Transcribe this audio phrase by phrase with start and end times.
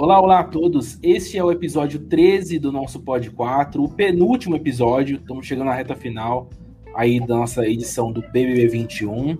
[0.00, 0.96] Olá, olá a todos.
[1.02, 5.16] Este é o episódio 13 do nosso Pod 4, o penúltimo episódio.
[5.16, 6.48] Estamos chegando na reta final
[6.94, 9.36] aí da nossa edição do BBB 21.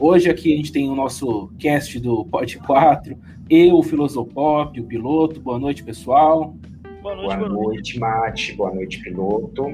[0.00, 3.16] Hoje aqui a gente tem o nosso cast do Pod 4,
[3.48, 5.40] eu, o Filosopop, o piloto.
[5.40, 6.56] Boa noite, pessoal.
[7.00, 8.52] Boa noite, boa noite, Mate.
[8.54, 9.72] Boa noite, piloto.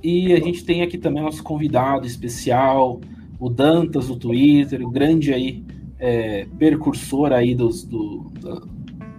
[0.00, 3.00] E a gente tem aqui também nosso convidado especial,
[3.36, 5.64] o Dantas do Twitter, o grande aí
[5.98, 8.71] é, percursor aí dos, do, do,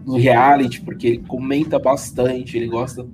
[0.06, 3.06] do, reality, porque ele comenta bastante, ele gosta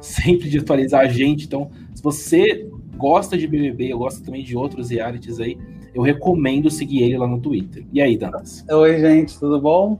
[0.00, 1.46] sempre de atualizar a gente.
[1.46, 5.58] Então, se você gosta de BBB, eu gosto também de outros realities aí,
[5.94, 7.86] eu recomendo seguir ele lá no Twitter.
[7.92, 8.64] E aí, Dantas?
[8.70, 9.98] Oi, gente, tudo bom?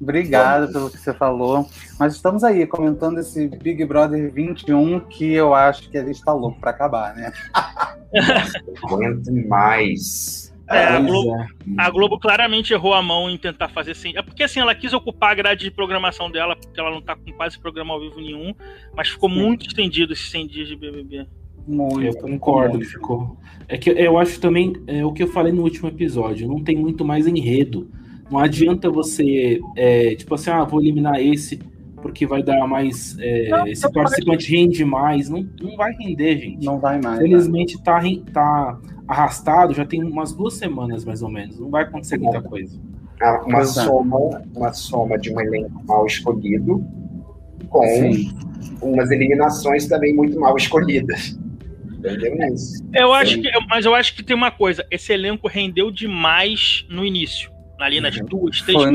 [0.00, 1.68] Obrigado pelo que você falou.
[1.98, 6.32] Mas estamos aí comentando esse Big Brother 21 que eu acho que a gente está
[6.32, 7.30] louco para acabar, né?
[8.82, 10.49] Aguento mais.
[10.70, 11.48] É, a, Globo, é.
[11.76, 14.12] a, Globo, claramente errou a mão em tentar fazer assim.
[14.16, 17.16] É porque assim, ela quis ocupar a grade de programação dela, porque ela não tá
[17.16, 18.54] com quase programa ao vivo nenhum,
[18.94, 19.36] mas ficou Sim.
[19.36, 21.26] muito estendido esses 100 dias de BBB.
[21.66, 23.36] Muito, eu concordo que ficou.
[23.68, 26.76] É que eu acho também é o que eu falei no último episódio, não tem
[26.76, 27.90] muito mais enredo.
[28.30, 31.58] Não adianta você, é, tipo assim, ah, vou eliminar esse
[32.00, 33.16] porque vai dar mais.
[33.18, 34.60] É, não, esse participante vai...
[34.60, 35.28] rende mais.
[35.28, 36.64] Não, não vai render, gente.
[36.64, 37.18] Não vai mais.
[37.18, 37.82] Felizmente né?
[37.84, 38.00] tá,
[38.32, 38.78] tá
[39.10, 41.58] arrastado, já tem umas duas semanas mais ou menos.
[41.58, 42.78] Não vai acontecer muita coisa.
[43.20, 46.84] Ah, uma, soma, uma soma de um elenco mal escolhido
[47.68, 48.34] com Sim.
[48.80, 51.38] umas eliminações também muito mal escolhidas.
[51.98, 52.82] Entendeu isso?
[52.94, 57.04] Eu acho que, mas eu acho que tem uma coisa: esse elenco rendeu demais no
[57.04, 58.26] início ali nas uhum.
[58.26, 58.90] duas, três Foi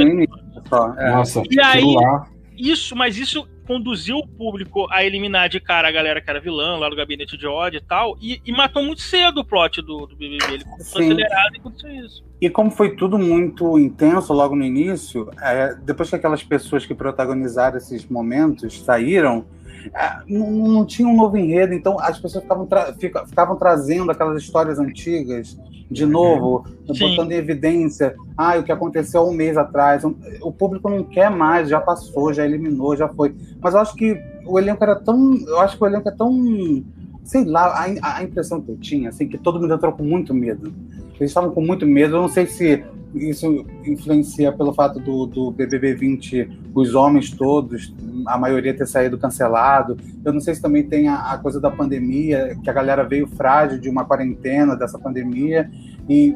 [0.97, 1.11] É.
[1.11, 2.27] Nossa, e aí, lá.
[2.57, 6.77] isso, mas isso conduziu o público a eliminar de cara a galera que era vilã
[6.77, 10.05] lá do gabinete de ódio e tal, e, e matou muito cedo o plot do,
[10.05, 10.53] do BBB.
[10.53, 12.23] Ele começou acelerado e aconteceu isso.
[12.39, 16.93] E como foi tudo muito intenso logo no início, é, depois que aquelas pessoas que
[16.93, 19.45] protagonizaram esses momentos saíram,
[19.93, 24.41] é, não, não, tinha um novo enredo, então as pessoas ficavam, tra ficavam trazendo aquelas
[24.41, 25.57] histórias antigas
[25.89, 27.09] de novo, Sim.
[27.09, 30.03] botando em evidência ah, o que aconteceu um mês atrás.
[30.41, 33.35] O público não quer mais, já passou, já eliminou, já foi.
[33.61, 35.35] Mas eu acho que o elenco era tão.
[35.47, 36.83] Eu acho que o elenco é tão.
[37.23, 40.33] Sei lá, a, a impressão que eu tinha, assim, que todo mundo entrou com muito
[40.33, 40.73] medo.
[41.19, 42.15] Eles estavam com muito medo.
[42.15, 42.83] Eu não sei se
[43.13, 47.93] isso influencia pelo fato do, do BBB 20, os homens todos,
[48.27, 49.97] a maioria ter saído cancelado.
[50.23, 53.27] Eu não sei se também tem a, a coisa da pandemia, que a galera veio
[53.27, 55.69] frágil de uma quarentena dessa pandemia.
[56.09, 56.35] E,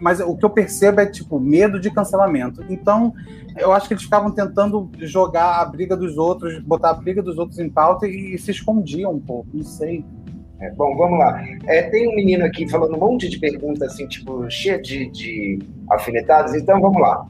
[0.00, 2.64] mas o que eu percebo é tipo medo de cancelamento.
[2.68, 3.12] Então,
[3.56, 7.38] eu acho que eles ficavam tentando jogar a briga dos outros, botar a briga dos
[7.38, 9.48] outros em pauta e, e se escondiam um pouco.
[9.52, 10.04] Não sei.
[10.60, 11.42] É, bom, vamos lá.
[11.66, 15.58] É, tem um menino aqui falando um monte de perguntas, assim, tipo, cheia de, de
[15.88, 16.54] alfinetadas.
[16.54, 17.26] Então, vamos lá.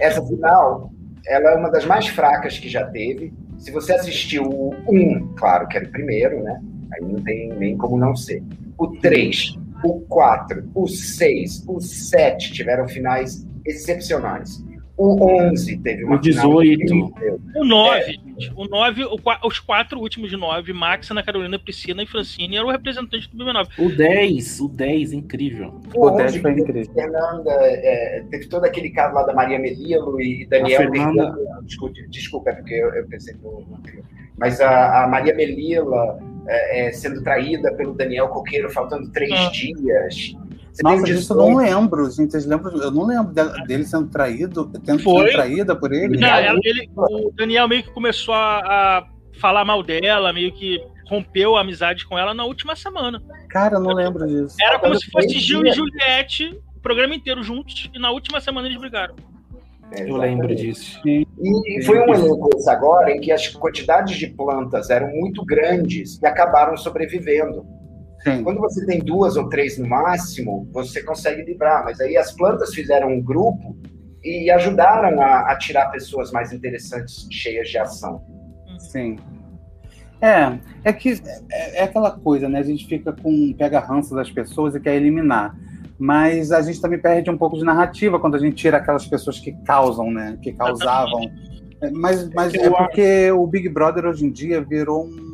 [0.00, 0.90] Essa final,
[1.26, 3.32] ela é uma das mais fracas que já teve.
[3.58, 6.60] Se você assistiu o 1, claro que era o primeiro, né?
[6.92, 8.42] Aí não tem nem como não ser.
[8.76, 14.63] O 3, o 4, o 6, o 7 tiveram finais excepcionais.
[14.96, 16.94] O 11 teve uma O 18.
[17.56, 18.02] O 9, é.
[18.04, 18.52] gente.
[18.54, 22.68] O 9, o, os quatro últimos de 9, Max, Ana Carolina, Priscila e Francine, eram
[22.68, 23.68] o representante do BB9.
[23.78, 25.80] O 10, o 10, incrível.
[25.94, 26.94] O, o 10 foi incrível.
[26.94, 30.82] Fernanda, é, teve todo aquele caso lá da Maria Melilo e Daniel.
[30.82, 31.34] Fernanda...
[31.62, 33.64] Desculpa, desculpa, é porque eu, eu pensei no.
[34.36, 39.50] Mas a, a Maria Melila é, é, sendo traída pelo Daniel Coqueiro, faltando três ah.
[39.50, 40.36] dias.
[40.74, 42.32] Você Nossa, disso eu não lembro, gente.
[42.32, 42.76] Vocês lembram?
[42.82, 43.32] Eu não lembro
[43.64, 46.18] dele sendo traído, tendo sido traída por ele.
[46.18, 46.90] Não, ele.
[46.96, 49.06] O Daniel meio que começou a, a,
[49.38, 53.22] falar mal dela, meio que rompeu a amizade com ela na última semana.
[53.48, 54.56] Cara, eu não lembro disso.
[54.60, 58.66] Era como se fosse Gil e Juliette, o programa inteiro juntos, e na última semana
[58.66, 59.14] eles brigaram.
[59.92, 61.00] É, eu lembro disso.
[61.06, 61.24] E,
[61.84, 66.26] foi um elenco esse agora em que as quantidades de plantas eram muito grandes e
[66.26, 67.64] acabaram sobrevivendo.
[68.24, 68.42] Sim.
[68.42, 71.84] Quando você tem duas ou três no máximo, você consegue livrar.
[71.84, 73.76] Mas aí as plantas fizeram um grupo
[74.22, 78.22] e ajudaram a, a tirar pessoas mais interessantes, cheias de ação.
[78.78, 79.16] Sim.
[80.22, 81.20] É, é que
[81.50, 82.60] é, é, aquela coisa, né?
[82.60, 85.54] A gente fica com pega ranço das pessoas e quer eliminar.
[85.98, 89.38] Mas a gente também perde um pouco de narrativa quando a gente tira aquelas pessoas
[89.38, 90.38] que causam, né?
[90.40, 91.30] Que causavam.
[91.92, 95.33] Mas, mas é porque o Big Brother hoje em dia virou um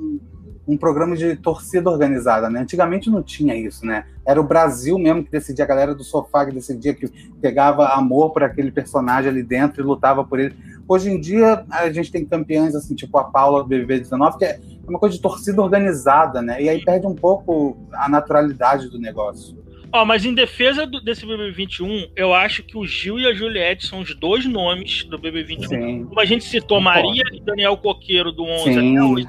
[0.71, 2.61] um programa de torcida organizada, né?
[2.61, 4.05] Antigamente não tinha isso, né?
[4.25, 7.09] Era o Brasil mesmo que decidia, a galera do sofá que decidia, que
[7.41, 10.55] pegava amor por aquele personagem ali dentro e lutava por ele.
[10.87, 14.45] Hoje em dia, a gente tem campeões assim, tipo a Paula do BBB 19, que
[14.45, 16.63] é uma coisa de torcida organizada, né?
[16.63, 19.59] E aí perde um pouco a naturalidade do negócio.
[19.93, 23.87] Ó, mas em defesa do, desse BB21, eu acho que o Gil e a Juliette
[23.87, 25.67] são os dois nomes do BB21.
[25.67, 26.05] Sim.
[26.05, 27.09] Como a gente citou Concordo.
[27.09, 28.97] Maria e Daniel Coqueiro do 11 Sim.
[28.97, 29.29] até hoje,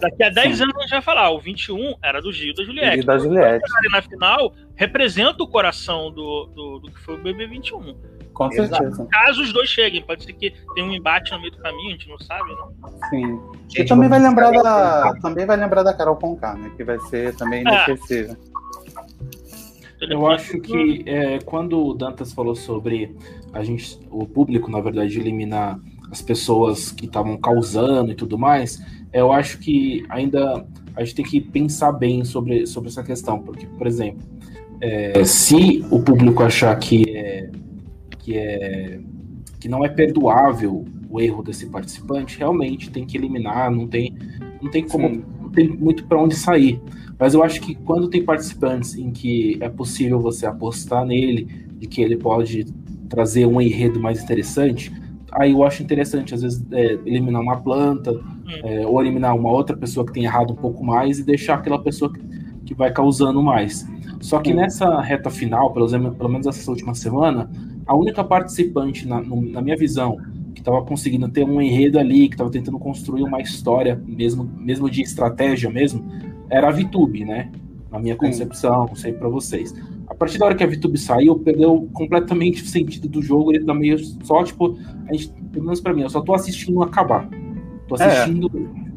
[0.00, 0.62] daqui a 10 Sim.
[0.62, 2.98] anos a gente vai falar, o 21 era do Gil e da Juliette.
[3.00, 3.64] E da Juliette.
[3.90, 7.94] na final, representa o coração do, do, do que foi o BB21.
[8.32, 9.06] Com certeza.
[9.10, 11.92] Caso os dois cheguem, pode ser que tenha um embate no meio do caminho, a
[11.92, 12.72] gente não sabe, não.
[13.10, 13.38] Sim.
[13.76, 16.70] E também vai lembrar da, também vai lembrar da Carol Conká, né?
[16.74, 17.84] Que vai ser também é.
[20.04, 20.18] Inesquecível.
[20.18, 23.14] Eu acho que é, quando o Dantas falou sobre
[23.52, 25.78] a gente, o público, na verdade, eliminar
[26.10, 28.82] as pessoas que estavam causando e tudo mais,
[29.12, 30.66] eu acho que ainda
[30.96, 34.22] a gente tem que pensar bem sobre, sobre essa questão, porque, por exemplo,
[34.80, 37.50] é, se o público achar que é,
[38.18, 39.00] que é
[39.60, 44.16] que não é perdoável o erro desse participante, realmente tem que eliminar, não tem,
[44.62, 45.24] não tem como, Sim.
[45.40, 46.80] não tem muito para onde sair.
[47.20, 51.44] Mas eu acho que quando tem participantes em que é possível você apostar nele,
[51.78, 52.64] de que ele pode
[53.10, 54.90] trazer um enredo mais interessante,
[55.30, 58.20] aí eu acho interessante, às vezes, é, eliminar uma planta, hum.
[58.64, 61.78] é, ou eliminar uma outra pessoa que tem errado um pouco mais e deixar aquela
[61.78, 62.20] pessoa que,
[62.64, 63.86] que vai causando mais.
[64.20, 67.50] Só que nessa reta final, pelo, pelo menos essa última semana,
[67.86, 70.16] a única participante, na, na minha visão,
[70.54, 74.90] que estava conseguindo ter um enredo ali, que estava tentando construir uma história, mesmo, mesmo
[74.90, 76.04] de estratégia mesmo,
[76.50, 77.50] era a VTube, né?
[77.90, 79.74] Na minha concepção, não sei para vocês.
[80.06, 83.52] A partir da hora que a VTube saiu, perdeu completamente o sentido do jogo.
[83.52, 86.82] Ele tá meio só, tipo, a gente, pelo menos pra mim, eu só tô assistindo
[86.82, 87.28] acabar.
[87.88, 88.04] Tô é.
[88.04, 88.50] assistindo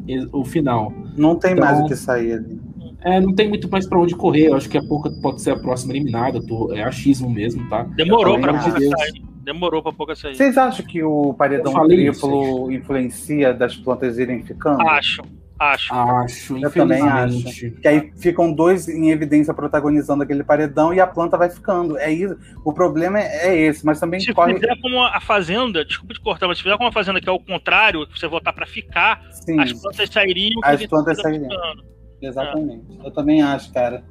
[0.08, 0.26] é.
[0.32, 0.94] o final.
[1.18, 2.60] Não tem então, mais o que sair ali.
[3.02, 4.48] É, não tem muito mais para onde correr.
[4.48, 6.42] Eu acho que a pouco pode ser a próxima eliminada.
[6.46, 7.84] Tô, é achismo mesmo, tá?
[7.84, 9.24] Demorou para pouca de sair.
[9.44, 10.36] Demorou para pouca sair.
[10.36, 14.82] Vocês acham que o paredão triplo influencia das plantas irem ficando?
[14.88, 15.22] Acho.
[15.60, 15.94] Acho.
[15.94, 17.72] Acho, Eu também acho.
[17.72, 21.98] Que aí ficam dois em evidência protagonizando aquele paredão e a planta vai ficando.
[21.98, 22.38] É isso.
[22.66, 24.56] O problema é, é esse, mas também se corre...
[24.56, 27.32] fizer como a fazenda, desculpa te cortar, mas se fizer como a fazenda que é
[27.32, 29.60] o contrário, você voltar para ficar, Sim.
[29.60, 30.60] as plantas sairiam.
[30.64, 31.50] As plantas sairiam.
[32.22, 32.86] Exatamente.
[33.00, 33.08] É.
[33.08, 34.04] Eu também acho, cara.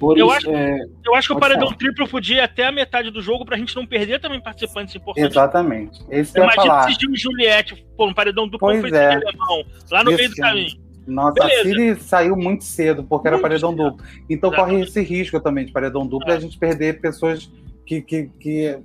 [0.00, 0.78] Por eu, isso, acho, é...
[1.04, 1.76] eu acho que o paredão falar.
[1.76, 5.30] triplo podia até a metade do jogo pra gente não perder também participantes importantes.
[5.30, 6.00] Exatamente.
[6.08, 9.14] Esse Imagina se Gil e Juliette, pô, um paredão duplo pois foi é.
[9.14, 10.80] alemão, lá no meio do caminho.
[11.06, 11.60] Nossa, Beleza.
[11.60, 13.90] a Siri saiu muito cedo, porque muito era paredão cedo.
[13.90, 14.06] duplo.
[14.30, 14.72] Então Exatamente.
[14.72, 16.32] corre esse risco também de paredão duplo é.
[16.32, 17.52] e a gente perder pessoas
[17.84, 18.78] que, que, que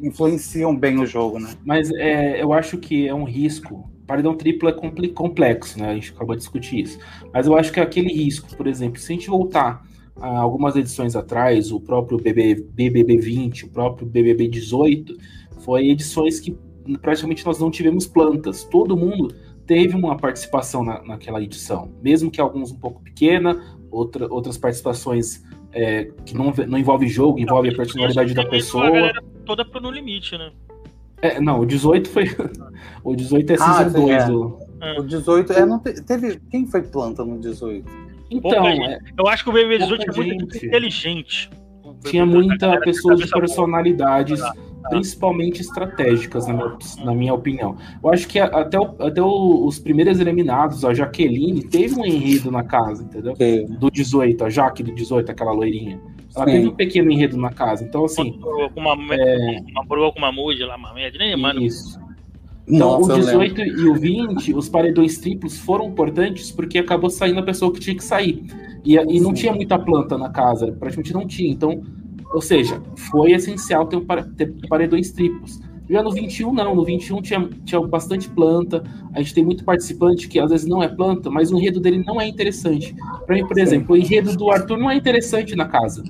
[0.00, 1.54] influenciam bem o jogo, né?
[1.64, 3.88] Mas é, eu acho que é um risco.
[4.04, 4.72] Paredão triplo é
[5.14, 5.90] complexo, né?
[5.90, 6.98] A gente acabou de discutir isso.
[7.32, 9.86] Mas eu acho que é aquele risco, por exemplo, se a gente voltar
[10.20, 15.16] algumas edições atrás, o próprio BB, BBB 20, o próprio BBB 18,
[15.60, 16.56] foi edições que
[17.00, 18.64] praticamente nós não tivemos plantas.
[18.64, 19.34] Todo mundo
[19.66, 25.44] teve uma participação na, naquela edição, mesmo que alguns um pouco pequena, outra, outras participações
[25.72, 29.12] é, que não, não envolve jogo, envolve a personalidade da pessoa.
[29.44, 30.50] toda pro No Limite, né?
[31.20, 32.24] É, não, o 18 foi.
[33.02, 34.10] o 18 é ah, Season 2.
[34.10, 34.30] É.
[34.30, 35.00] O...
[35.00, 36.40] o 18 é, não teve.
[36.50, 38.07] Quem foi planta no 18?
[38.30, 41.50] Então, é, eu acho que o BB18 é muito inteligente.
[42.04, 44.40] Tinha muita pessoas de personalidades,
[44.90, 47.76] principalmente estratégicas, na minha, na minha opinião.
[48.02, 52.50] Eu acho que até, o, até o, os primeiros eliminados, a Jaqueline, teve um enredo
[52.50, 53.34] na casa, entendeu?
[53.36, 53.66] Sim.
[53.78, 56.00] Do 18, a Jaque do 18, aquela loirinha.
[56.36, 56.52] Ela Sim.
[56.52, 57.84] teve um pequeno enredo na casa.
[57.84, 58.38] Então, assim.
[58.38, 59.60] Com uma, é...
[59.70, 61.60] uma broa com uma mude lá, uma média, nem mano.
[61.60, 61.98] Isso.
[62.70, 67.40] Então, Nossa, o 18 e o 20, os paredões triplos foram importantes porque acabou saindo
[67.40, 68.44] a pessoa que tinha que sair.
[68.84, 71.50] E, e não tinha muita planta na casa, praticamente não tinha.
[71.50, 71.82] Então,
[72.32, 74.04] ou seja, foi essencial ter, um,
[74.36, 75.60] ter paredões triplos.
[75.88, 76.74] Já no 21, não.
[76.74, 78.84] No 21 tinha, tinha bastante planta.
[79.14, 82.04] A gente tem muito participante que às vezes não é planta, mas o enredo dele
[82.04, 82.94] não é interessante.
[83.24, 86.04] Para mim, por exemplo, o enredo do Arthur não é interessante na casa.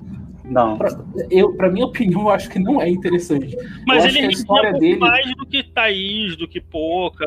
[0.49, 0.79] Não.
[0.79, 0.89] Pra,
[1.31, 3.57] eu, pra minha opinião, eu acho que não é interessante.
[3.87, 7.25] Mas ele a história dele mais do que Thaís, do que Pouca.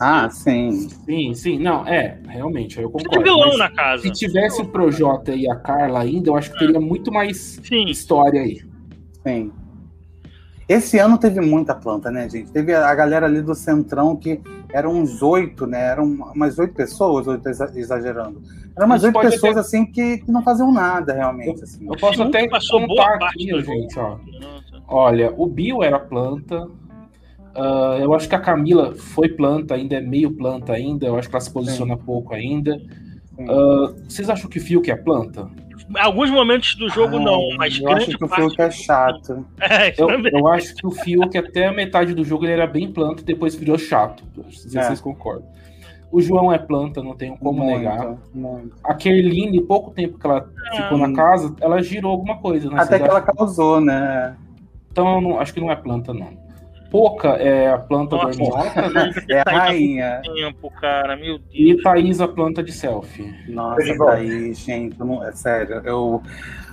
[0.00, 0.34] ah, que...
[0.34, 0.88] sim.
[0.88, 1.58] Sim, sim.
[1.58, 3.10] Não, é, realmente, eu concordo.
[3.10, 4.02] Tem vilão na casa.
[4.02, 7.84] Se tivesse o Projota e a Carla ainda, eu acho que teria muito mais sim.
[7.84, 8.60] história aí.
[9.26, 9.52] Sim.
[10.66, 12.50] Esse ano teve muita planta, né, gente?
[12.50, 14.40] Teve a galera ali do Centrão que
[14.72, 15.90] eram uns oito, né?
[15.90, 18.42] Eram umas oito pessoas, oito exagerando.
[18.76, 21.58] Eram umas oito pessoas, assim, que, que, não faziam nada, realmente.
[21.58, 21.86] Eu, assim.
[21.86, 24.18] eu posso até contar aqui, gente, ó.
[24.88, 26.66] Olha, o Bill era planta.
[27.56, 31.06] Uh, eu acho que a Camila foi planta, ainda é meio planta ainda.
[31.06, 32.02] Eu acho que ela se posiciona Sim.
[32.04, 32.80] pouco ainda.
[33.38, 35.48] Uh, vocês acham que o Fiuk é planta?
[35.98, 39.46] alguns momentos do jogo ah, não, mas eu acho que o Fiuk é chato.
[39.60, 42.92] É, eu, eu, acho que o Fiuk até a metade do jogo ele era bem
[42.92, 44.22] planta e depois virou chato.
[44.36, 44.82] Não sei se é.
[44.82, 45.48] vocês concordam.
[46.14, 48.16] O João é planta, não tenho como muito, negar.
[48.32, 48.76] Muito.
[48.84, 50.76] A Kerline, pouco tempo que ela é.
[50.76, 52.70] ficou na casa, ela girou alguma coisa.
[52.70, 52.76] Né?
[52.78, 54.36] Até que ela causou, né?
[54.92, 56.28] Então, não, acho que não é planta, não.
[56.88, 59.10] Pouca é a planta Nossa, dorminhoca, né?
[59.28, 60.22] É a rainha.
[60.22, 61.50] Tempo, cara, meu Deus.
[61.52, 63.34] E Thaís a planta de selfie.
[63.48, 66.22] Nossa, Thaís, gente, não, é sério, eu...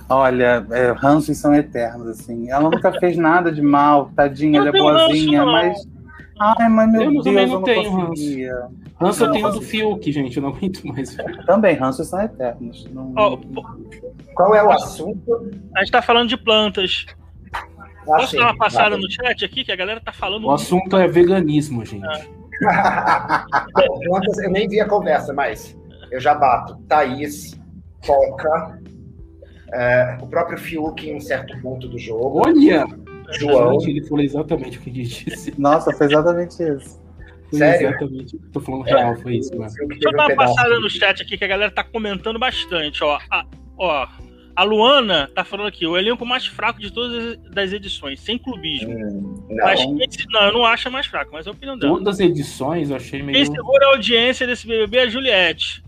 [0.08, 2.48] Olha, é, ranços são eternos, assim.
[2.48, 5.91] Ela nunca fez nada de mal, tadinha, ela é boazinha, ranço, mas...
[6.38, 8.54] Ai, mas meu eu Deus, eu não tenho conseguia.
[8.54, 8.74] Ranço.
[9.00, 11.16] Ranço eu tenho do Fiuk, gente, eu não aguento mais.
[11.46, 12.86] Também, ranços são eternos.
[12.92, 13.12] Não...
[13.16, 13.38] Oh,
[14.34, 15.50] Qual é o assunto?
[15.76, 17.06] A gente tá falando de plantas.
[17.54, 17.66] Ah,
[18.04, 20.44] Posso sim, dar uma passada no chat aqui, que a galera tá falando.
[20.44, 20.60] O muito.
[20.60, 22.02] assunto é veganismo, gente.
[23.88, 25.76] Bom, eu nem vi a conversa, mas
[26.10, 26.76] eu já bato.
[26.88, 27.58] Thaís,
[28.04, 28.80] Foca,
[29.72, 32.42] é, o próprio Fiuk em um certo ponto do jogo.
[32.44, 32.84] Olha!
[33.32, 33.78] João.
[33.82, 35.54] Ele falou exatamente o que ele disse.
[35.58, 37.00] Nossa, foi exatamente isso.
[37.50, 37.88] Foi Sério?
[37.88, 38.38] Exatamente.
[38.52, 39.70] Tô falando real, foi isso, mano.
[39.88, 43.18] Deixa eu dar uma passada no chat aqui que a galera tá comentando bastante, ó.
[43.30, 43.44] A,
[43.76, 44.08] ó,
[44.54, 48.90] a Luana tá falando aqui, o elenco mais fraco de todas as edições, sem clubismo.
[48.90, 49.64] Hum, não.
[49.64, 51.92] Mas esse, não, eu não acho mais fraco, mas é a opinião dela.
[51.92, 53.36] Todas as edições eu achei meio.
[53.36, 55.82] Quem segura a audiência desse BBB é a Juliette.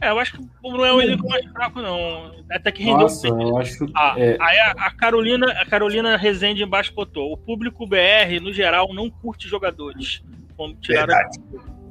[0.00, 2.32] É, eu acho que não é o elenco mais fraco, não.
[2.50, 3.00] Até que rendeu.
[3.00, 3.86] Nossa, eu acho.
[3.94, 4.36] Ah, é...
[4.40, 9.10] Aí a, a, Carolina, a Carolina Rezende embaixo botou: o público BR, no geral, não
[9.10, 10.22] curte jogadores.
[10.56, 11.14] Como tiraram.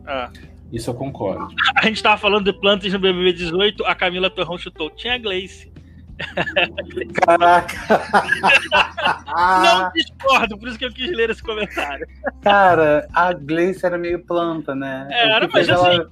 [0.06, 0.32] Ah.
[0.72, 1.48] Isso eu concordo.
[1.76, 4.90] A gente tava falando de plantas no BBB 18, a Camila Torrão chutou.
[4.90, 5.72] Tinha Gleice.
[7.26, 7.78] Caraca!
[9.64, 12.06] Não discordo, por isso que eu quis ler esse comentário.
[12.42, 15.08] Cara, a Gleice era meio planta, né?
[15.10, 16.06] É, era, mas assim.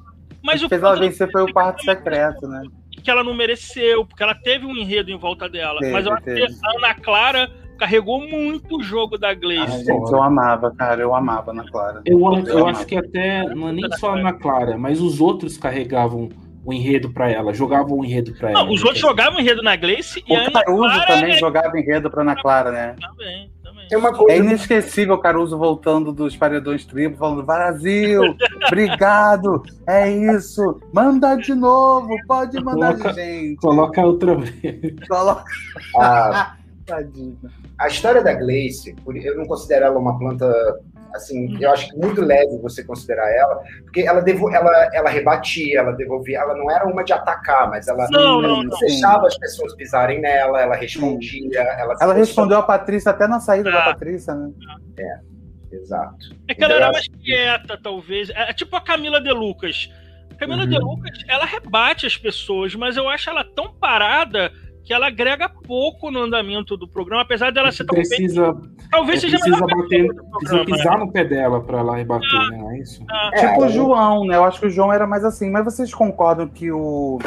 [0.48, 2.64] Mas o fez ela vencer foi o quarto secreto, né?
[3.04, 5.80] Que ela não mereceu, porque ela teve um enredo em volta dela.
[5.80, 9.66] Teve, mas eu acho que a Ana Clara carregou muito o jogo da Gleice.
[9.66, 12.02] Ah, gente, eu amava, cara, eu amava Ana Clara.
[12.06, 15.20] Eu, eu, eu acho que até, não é nem só a Ana Clara, mas os
[15.20, 16.30] outros carregavam
[16.66, 18.64] o enredo para ela, jogavam o enredo para ela.
[18.64, 21.38] Não, os outros jogavam enredo na Gleice e o a Caruso Clara também é...
[21.38, 22.96] jogava enredo para Ana Clara, né?
[23.00, 23.52] Também.
[23.92, 24.34] É, uma coisa...
[24.34, 28.22] é inesquecível o Caruso voltando dos paredões tribos, falando: Brasil,
[28.68, 33.56] obrigado, é isso, manda de novo, pode mandar coloca, de gente.
[33.58, 35.08] Coloca outra vez.
[35.08, 35.44] Coloca.
[35.98, 36.56] Ah,
[37.80, 40.48] a história da Gleice, eu não considero ela uma planta
[41.14, 41.58] Assim, uhum.
[41.62, 46.40] eu acho muito leve você considerar ela, porque ela, devo, ela, ela rebatia, ela devolvia,
[46.40, 50.20] ela não era uma de atacar, mas ela não, não, não deixava as pessoas pisarem
[50.20, 51.62] nela, ela respondia.
[51.62, 53.86] Ela, ela respondeu a Patrícia até na saída da ah.
[53.86, 54.52] Patrícia, né?
[55.00, 56.36] É, exato.
[56.48, 58.30] É que ela era mais quieta, talvez.
[58.30, 59.92] É, é tipo a Camila De Lucas.
[60.32, 60.70] A Camila uhum.
[60.70, 64.52] De Lucas, ela rebate as pessoas, mas eu acho ela tão parada
[64.88, 68.72] que ela agrega pouco no andamento do programa, apesar dela ser precisa, bem...
[68.90, 70.08] Talvez seja precisa bater,
[70.40, 71.06] precisa pisar né?
[71.06, 72.58] no pé dela para ela rebater, ah, né?
[72.58, 73.04] Não é isso?
[73.12, 74.38] Ah, tipo o João, né?
[74.38, 77.20] Eu acho que o João era mais assim, mas vocês concordam que o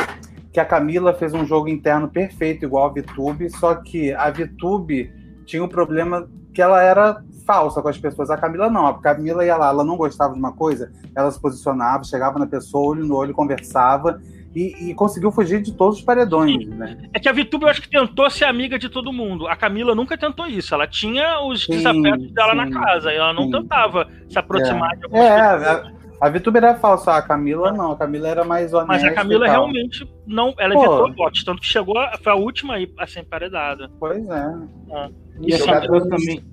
[0.50, 5.12] que a Camila fez um jogo interno perfeito igual a Vitube, só que a Vitube
[5.44, 8.30] tinha um problema que ela era falsa com as pessoas.
[8.30, 8.86] A Camila não.
[8.86, 12.46] A Camila ia lá, ela não gostava de uma coisa, ela se posicionava, chegava na
[12.46, 14.18] pessoa, olho no olho, conversava
[14.54, 16.98] e, e, conseguiu fugir de todos os paredões, né?
[17.14, 19.46] É que a Vitube eu acho que tentou ser amiga de todo mundo.
[19.46, 20.74] A Camila nunca tentou isso.
[20.74, 23.12] Ela tinha os sim, desafetos dela sim, na casa.
[23.12, 23.52] E ela não sim.
[23.52, 24.96] tentava se aproximar é.
[24.96, 25.86] de algumas é, pessoas.
[26.20, 27.92] A, a Vitube era falsa, a Camila não.
[27.92, 28.92] A Camila era mais honesta.
[28.92, 30.52] Mas a Camila realmente não.
[30.58, 30.84] Ela Pô.
[30.84, 31.96] evitou votos, tanto que chegou.
[31.96, 33.88] A, foi a última aí a ser emparedada.
[34.00, 34.54] Pois é.
[34.90, 35.10] é.
[35.42, 36.44] E, e jogadores também.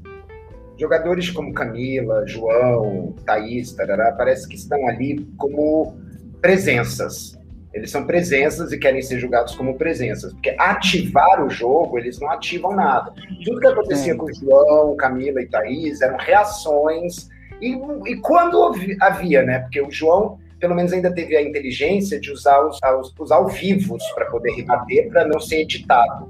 [0.79, 5.97] Jogadores como Camila, João, Thaís, tarará, parece que estão ali como
[6.39, 7.36] presenças
[7.73, 10.33] eles são presenças e querem ser julgados como presenças.
[10.33, 13.13] Porque ativar o jogo, eles não ativam nada.
[13.43, 17.29] Tudo que acontecia com o João, Camila e Thaís eram reações.
[17.61, 19.59] E, e quando havia, né?
[19.59, 23.47] Porque o João, pelo menos, ainda teve a inteligência de usar os, os, os ao
[23.47, 26.27] vivos para poder rebater, para não ser editado,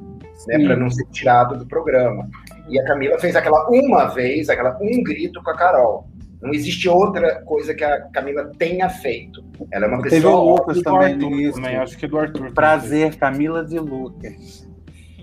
[0.47, 0.65] né?
[0.65, 2.29] Para não ser tirado do programa.
[2.67, 6.07] E a Camila fez aquela uma vez, aquela um grito com a Carol.
[6.41, 9.43] Não existe outra coisa que a Camila tenha feito.
[9.71, 10.21] Ela é uma pessoa.
[10.21, 11.53] Teve o Lucas também Arthur, nisso.
[11.55, 12.53] Também, acho que é do Arthur.
[12.53, 14.67] Prazer, Camila de Lucas.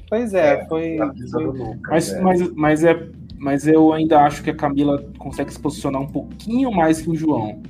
[0.09, 0.99] Pois é, é foi.
[1.31, 1.45] foi...
[1.45, 2.21] Lucas, mas, é.
[2.21, 6.73] Mas, mas, é, mas eu ainda acho que a Camila consegue se posicionar um pouquinho
[6.73, 7.63] mais que o João.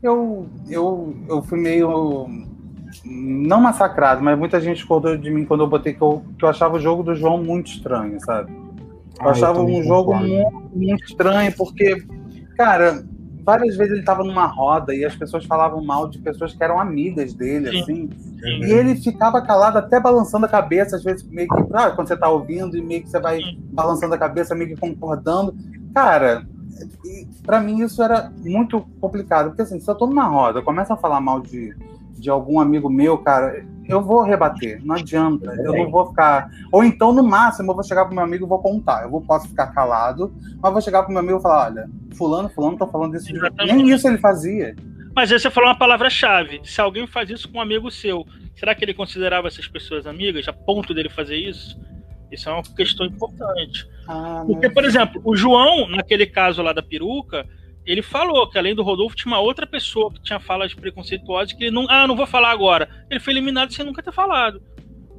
[0.00, 2.28] Eu, eu, eu fui meio.
[3.04, 6.48] Não massacrado, mas muita gente discordou de mim quando eu botei que eu, que eu
[6.48, 8.52] achava o jogo do João muito estranho, sabe?
[9.20, 12.04] Eu ah, achava eu um jogo muito, muito estranho, porque
[12.56, 13.04] Cara,
[13.44, 16.80] várias vezes ele estava numa roda e as pessoas falavam mal de pessoas que eram
[16.80, 17.80] amigas dele, Sim.
[17.80, 18.10] assim.
[18.40, 18.64] Sim.
[18.64, 22.14] E ele ficava calado, até balançando a cabeça, às vezes meio que, ah, quando você
[22.14, 23.62] está ouvindo, e meio que você vai Sim.
[23.72, 25.54] balançando a cabeça, meio que concordando.
[25.94, 26.46] Cara,
[27.44, 30.96] para mim isso era muito complicado, porque assim, se eu tô numa roda, começa a
[30.96, 31.74] falar mal de,
[32.16, 36.50] de algum amigo meu, cara, eu vou rebater, não adianta, eu não vou ficar.
[36.72, 39.02] Ou então, no máximo, eu vou chegar pro meu amigo e vou contar.
[39.02, 42.48] Eu vou, posso ficar calado, mas vou chegar pro meu amigo e falar: olha, Fulano,
[42.48, 43.32] Fulano, tô falando desse.
[43.66, 44.74] Nem isso ele fazia.
[45.14, 46.60] Mas aí você falou uma palavra-chave.
[46.64, 48.26] Se alguém faz isso com um amigo seu,
[48.56, 51.78] será que ele considerava essas pessoas amigas a ponto dele fazer isso?
[52.32, 53.88] Isso é uma questão importante.
[54.08, 57.46] Ah, Porque, por exemplo, o João, naquele caso lá da peruca,
[57.86, 61.64] ele falou que além do Rodolfo tinha uma outra pessoa que tinha falas preconceituosas que
[61.64, 61.86] ele não.
[61.88, 62.88] Ah, não vou falar agora.
[63.10, 64.62] Ele foi eliminado sem nunca ter falado.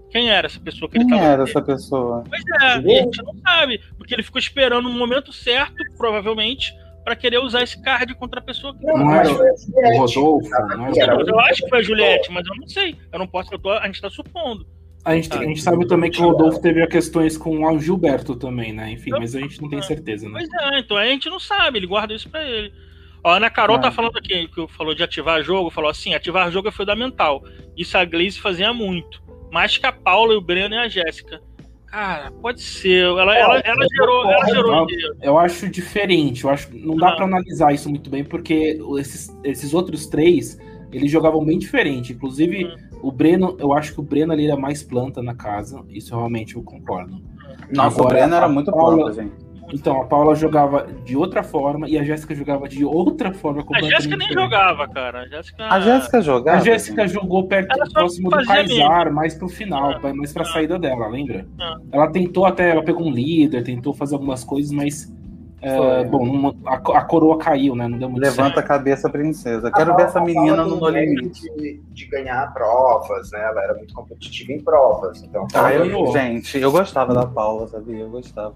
[0.10, 2.24] Quem era essa pessoa que ele Quem era essa pessoa?
[2.28, 3.82] Pois é, a gente não sabe.
[3.98, 8.44] Porque ele ficou esperando o momento certo, provavelmente, para querer usar esse card contra a
[8.44, 10.50] pessoa que não, não era o Rodolfo.
[10.50, 12.96] Não era eu acho que foi a Juliette, mas eu não sei.
[13.12, 14.66] Eu não posso, eu tô, a gente está supondo.
[15.06, 18.74] A gente, a gente sabe também que o Rodolfo teve questões com o Gilberto também,
[18.74, 18.92] né?
[18.92, 20.40] Enfim, mas a gente não tem certeza, né?
[20.40, 22.74] Pois é, então a gente não sabe, ele guarda isso pra ele.
[23.24, 26.52] Ó, a Ana Carol tá falando aqui, que falou de ativar jogo, falou assim, ativar
[26.52, 27.44] jogo é fundamental.
[27.78, 29.22] Isso a Glaze fazia muito.
[29.52, 31.40] Mais que a Paula, e o Breno e a Jéssica.
[31.86, 33.04] Cara, pode ser.
[33.04, 34.32] Ela, ela, ela gerou.
[34.32, 36.44] Ela gerou eu, eu acho diferente.
[36.44, 37.16] Eu acho não dá ah.
[37.16, 40.60] para analisar isso muito bem, porque esses, esses outros três
[40.92, 42.14] eles jogavam bem diferente.
[42.14, 42.76] Inclusive, hum.
[43.06, 45.84] O Breno, eu acho que o Breno ali era mais planta na casa.
[45.90, 47.22] Isso realmente eu concordo.
[47.72, 49.46] Nossa, Agora, o Breno era muito Paula, planta, gente.
[49.72, 53.64] Então, a Paula jogava de outra forma e a Jéssica jogava de outra forma.
[53.74, 55.22] A Jéssica nem jogava, cara.
[55.22, 56.58] A Jéssica, a Jéssica jogava.
[56.58, 60.80] A Jéssica jogou perto próximo do Kaysar, mais pro final, ah, mais pra ah, saída
[60.80, 61.48] dela, lembra?
[61.60, 61.78] Ah.
[61.92, 65.14] Ela tentou até, ela pegou um líder, tentou fazer algumas coisas, mas
[65.62, 67.88] é, bom, a, a, coroa caiu, né?
[67.88, 68.60] Não deu muito Levanta certo.
[68.60, 69.72] a cabeça, princesa.
[69.72, 71.42] Quero a ver essa menina no No Limite.
[71.42, 73.44] De, de, ganhar provas, né?
[73.44, 75.24] Ela era muito competitiva em provas.
[75.24, 78.00] Então, ah, eu, gente, eu gostava da Paula, sabia?
[78.00, 78.54] Eu gostava.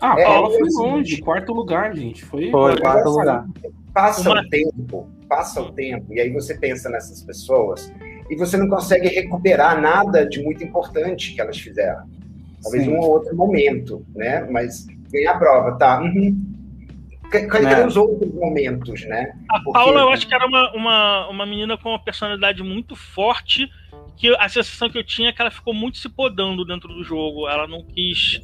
[0.00, 2.24] Ah, a é, Paula foi longe, quarto lugar, gente.
[2.24, 3.46] Foi, foi quarto lugar.
[3.94, 4.40] Passa Uma...
[4.40, 7.92] o tempo, passa o tempo, e aí você pensa nessas pessoas
[8.28, 12.04] e você não consegue recuperar nada de muito importante que elas fizeram.
[12.62, 12.94] Talvez Sim.
[12.94, 14.46] um ou outro momento, né?
[14.50, 16.00] Mas ganhar a prova, tá?
[16.00, 16.52] Uhum.
[17.30, 17.86] Cadê é.
[17.86, 19.32] os outros momentos, né?
[19.48, 19.72] A Porque...
[19.72, 23.70] Paula, eu acho que era uma, uma, uma menina com uma personalidade muito forte,
[24.16, 27.02] que a sensação que eu tinha é que ela ficou muito se podando dentro do
[27.02, 27.48] jogo.
[27.48, 28.40] Ela não quis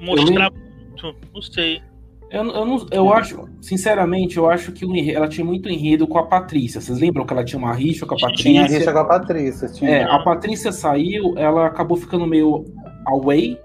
[0.00, 1.82] mostrar eu muito, não sei.
[2.30, 6.26] Eu, eu, não, eu acho, sinceramente, eu acho que ela tinha muito enredo com a
[6.26, 6.80] Patrícia.
[6.80, 8.44] Vocês lembram que ela tinha uma rixa com a Patrícia?
[8.44, 9.68] Tinha rixa com a Patrícia.
[9.68, 9.90] Tinha.
[9.90, 12.64] É, a Patrícia saiu, ela acabou ficando meio
[13.04, 13.58] away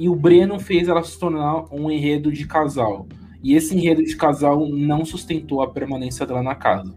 [0.00, 3.06] e o Breno fez ela se tornar um enredo de casal.
[3.42, 6.94] E esse enredo de casal não sustentou a permanência dela na casa.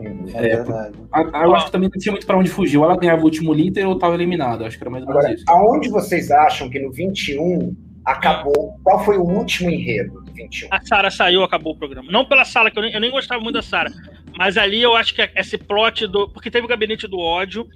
[0.00, 0.98] É, é verdade.
[1.12, 2.76] A, a, eu acho que também não tinha muito para onde fugir.
[2.76, 4.64] Ou ela ganhava o último líder ou estava eliminado.
[4.64, 5.44] Acho que era mais ou menos isso.
[5.48, 7.72] Aonde vocês acham que no 21
[8.04, 8.74] acabou?
[8.82, 10.68] Qual foi o último enredo do 21?
[10.72, 12.10] A Sara saiu, acabou o programa.
[12.10, 13.92] Não pela sala, que eu nem, eu nem gostava muito da Sara.
[14.36, 16.28] Mas ali eu acho que esse plot do.
[16.28, 17.68] Porque teve o gabinete do ódio.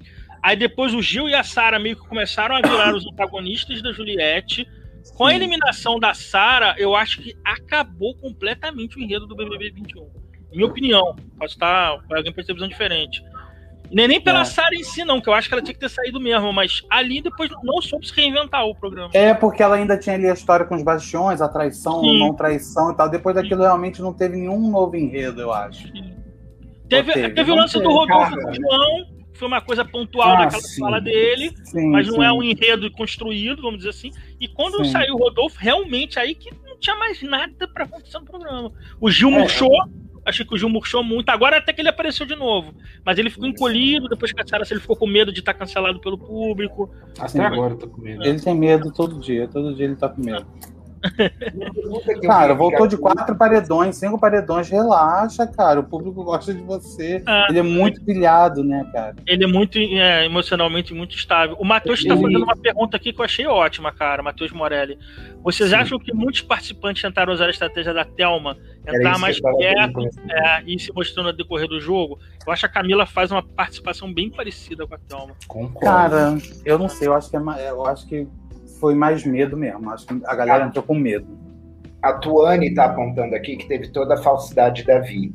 [0.45, 3.93] Aí depois o Gil e a Sara meio que começaram a virar os antagonistas da
[3.93, 4.69] Juliette.
[5.17, 10.07] Com a eliminação da Sara, eu acho que acabou completamente o enredo do BBB 21.
[10.53, 11.17] Minha opinião.
[11.39, 11.99] Pode estar.
[12.15, 13.25] Alguém pode ter visão diferente.
[13.91, 14.45] Nem, nem pela é.
[14.45, 16.83] Sara em si, não, que eu acho que ela tinha que ter saído mesmo, mas
[16.91, 19.09] ali depois não soube se reinventar o programa.
[19.15, 22.93] É, porque ela ainda tinha ali a história com os bastiões, a traição, não traição
[22.93, 23.09] e tal.
[23.09, 23.67] Depois daquilo Sim.
[23.67, 25.91] realmente não teve nenhum novo enredo, eu acho.
[26.87, 30.45] Teve, teve, teve o lance do Rodolfo com o João, foi uma coisa pontual ah,
[30.45, 30.81] naquela sim.
[30.81, 32.31] fala dele, sim, mas não é sim.
[32.31, 34.11] é um enredo construído, vamos dizer assim.
[34.41, 38.25] E quando saiu o Rodolfo, realmente aí que não tinha mais nada para acontecer no
[38.25, 38.73] programa.
[39.01, 39.89] O Gil é, murchou, é.
[40.25, 41.29] achei que o Gil murchou muito.
[41.31, 44.73] Agora até que ele apareceu de novo, mas ele ficou encolhido depois que a se
[44.73, 46.91] ele ficou com medo de estar cancelado pelo público.
[47.19, 48.25] Até agora eu tô com medo.
[48.25, 50.47] Ele tem medo todo dia, todo dia ele tá com medo.
[52.25, 55.81] Cara, voltou de quatro paredões, cinco paredões, relaxa, cara.
[55.81, 57.23] O público gosta de você.
[57.27, 59.17] Ah, ele é muito pilhado, né, cara?
[59.27, 61.57] Ele é muito é, emocionalmente muito estável.
[61.59, 64.99] O Matheus está fazendo uma pergunta aqui que eu achei ótima, cara, Matheus Morelli.
[65.43, 65.77] Vocês Sim.
[65.77, 70.79] acham que muitos participantes tentaram usar a estratégia da Thelma, entrar mais quieto é, e
[70.79, 72.19] se mostrando no decorrer do jogo?
[72.47, 75.35] Eu acho que a Camila faz uma participação bem parecida com a Thelma.
[75.47, 75.81] Concordo.
[75.81, 78.27] Cara, eu não sei, eu acho que é, eu acho que
[78.81, 79.91] foi mais medo mesmo.
[79.91, 81.27] Acho que a galera a, entrou com medo.
[82.03, 85.33] A Tuane está apontando aqui que teve toda a falsidade da Vi.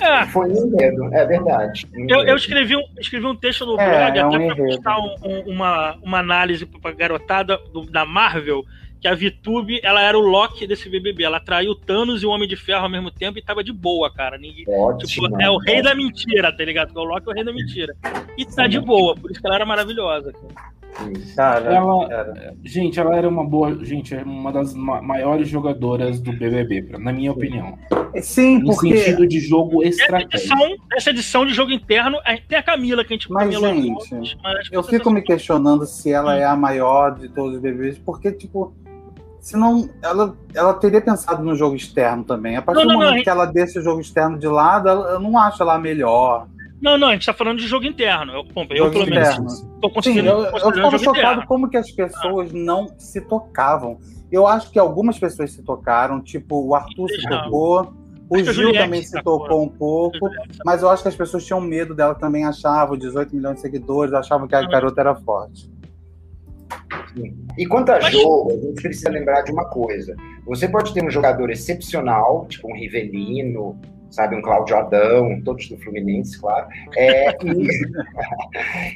[0.00, 0.26] É.
[0.26, 1.86] Foi um medo, é verdade.
[1.94, 4.98] Um eu, eu, escrevi, um, escrevi um texto no é, blog é até para postar
[4.98, 8.64] um, um, uma, uma análise para garotada do, da Marvel
[9.00, 11.22] que a VTube, ela era o Loki desse BBB.
[11.22, 14.12] Ela traiu Thanos e o Homem de Ferro ao mesmo tempo e tava de boa,
[14.12, 14.38] cara.
[14.38, 16.96] Ninguém, Ótimo, tipo, é o rei da mentira, tá ligado?
[16.96, 17.94] O Loki é o rei da mentira.
[18.36, 20.32] E tá de boa, por isso que ela era maravilhosa.
[20.32, 20.75] Cara.
[21.34, 26.96] Cara, ela, gente, ela era uma boa, gente, é uma das maiores jogadoras do BBB,
[26.98, 27.78] na minha opinião.
[28.22, 28.96] Sim, no porque...
[28.96, 30.34] sentido de jogo estratégico.
[30.34, 34.38] Essa edição, essa edição de jogo interno, tem a Camila que a gente Mas, gente,
[34.42, 38.32] mas eu fico me questionando se ela é a maior de todos os BBBs, porque,
[38.32, 38.74] tipo,
[39.46, 42.56] senão ela, ela teria pensado no jogo externo também.
[42.56, 45.20] A partir não, do momento não, que ela deixa o jogo externo de lado, eu
[45.20, 46.48] não acho ela a melhor.
[46.80, 48.32] Não, não, a gente tá falando de jogo interno.
[48.32, 50.28] Eu, bom, eu pelo menos tô conseguindo.
[50.28, 51.46] Sim, eu, eu ficava chocado interno.
[51.46, 52.54] como que as pessoas ah.
[52.54, 53.98] não se tocavam.
[54.30, 57.94] Eu acho que algumas pessoas se tocaram, tipo, o Arthur se tocou,
[58.28, 60.28] o Gil também se tocou um pouco,
[60.64, 64.12] mas eu acho que as pessoas tinham medo dela também, achavam 18 milhões de seguidores,
[64.12, 65.70] achavam que a garota era forte.
[67.56, 70.14] E quanto a jogo, a gente precisa lembrar de uma coisa.
[70.44, 73.78] Você pode ter um jogador excepcional, tipo um Rivelino,
[74.10, 76.66] sabe, um Cláudio Adão, todos do Fluminense, claro.
[76.96, 77.68] É, e,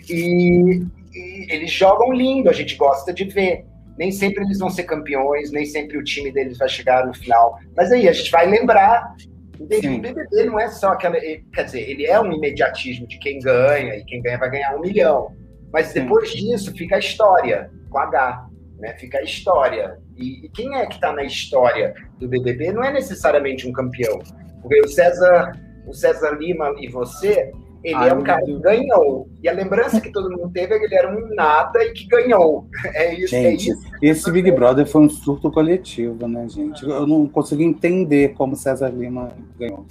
[0.11, 3.65] e, e, eles jogam lindo, a gente gosta de ver.
[3.99, 7.59] Nem sempre eles vão ser campeões, nem sempre o time deles vai chegar no final.
[7.77, 9.15] Mas aí a gente vai lembrar.
[9.59, 10.15] O BBB
[10.47, 11.17] não é só aquela.
[11.21, 14.81] Quer dizer, ele é um imediatismo de quem ganha, e quem ganha vai ganhar um
[14.81, 15.37] milhão.
[15.71, 16.51] Mas depois Sim.
[16.51, 18.49] disso fica a história, com H.
[18.79, 18.95] Né?
[18.99, 19.99] Fica a história.
[20.17, 24.19] E, e quem é que está na história do BBB não é necessariamente um campeão.
[24.63, 25.53] Porque o César,
[25.87, 29.29] o César Lima e você, ele Ai, é um cara que ganhou.
[29.43, 32.07] E a lembrança que todo mundo teve é que ele era um nada e que
[32.07, 32.69] ganhou.
[32.95, 33.91] É isso, é gente, é isso.
[34.03, 36.85] Esse Big Brother foi um surto coletivo, né, gente?
[36.85, 39.87] Eu não consigo entender como César Lima ganhou.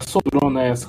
[0.00, 0.88] Sobrou nessa.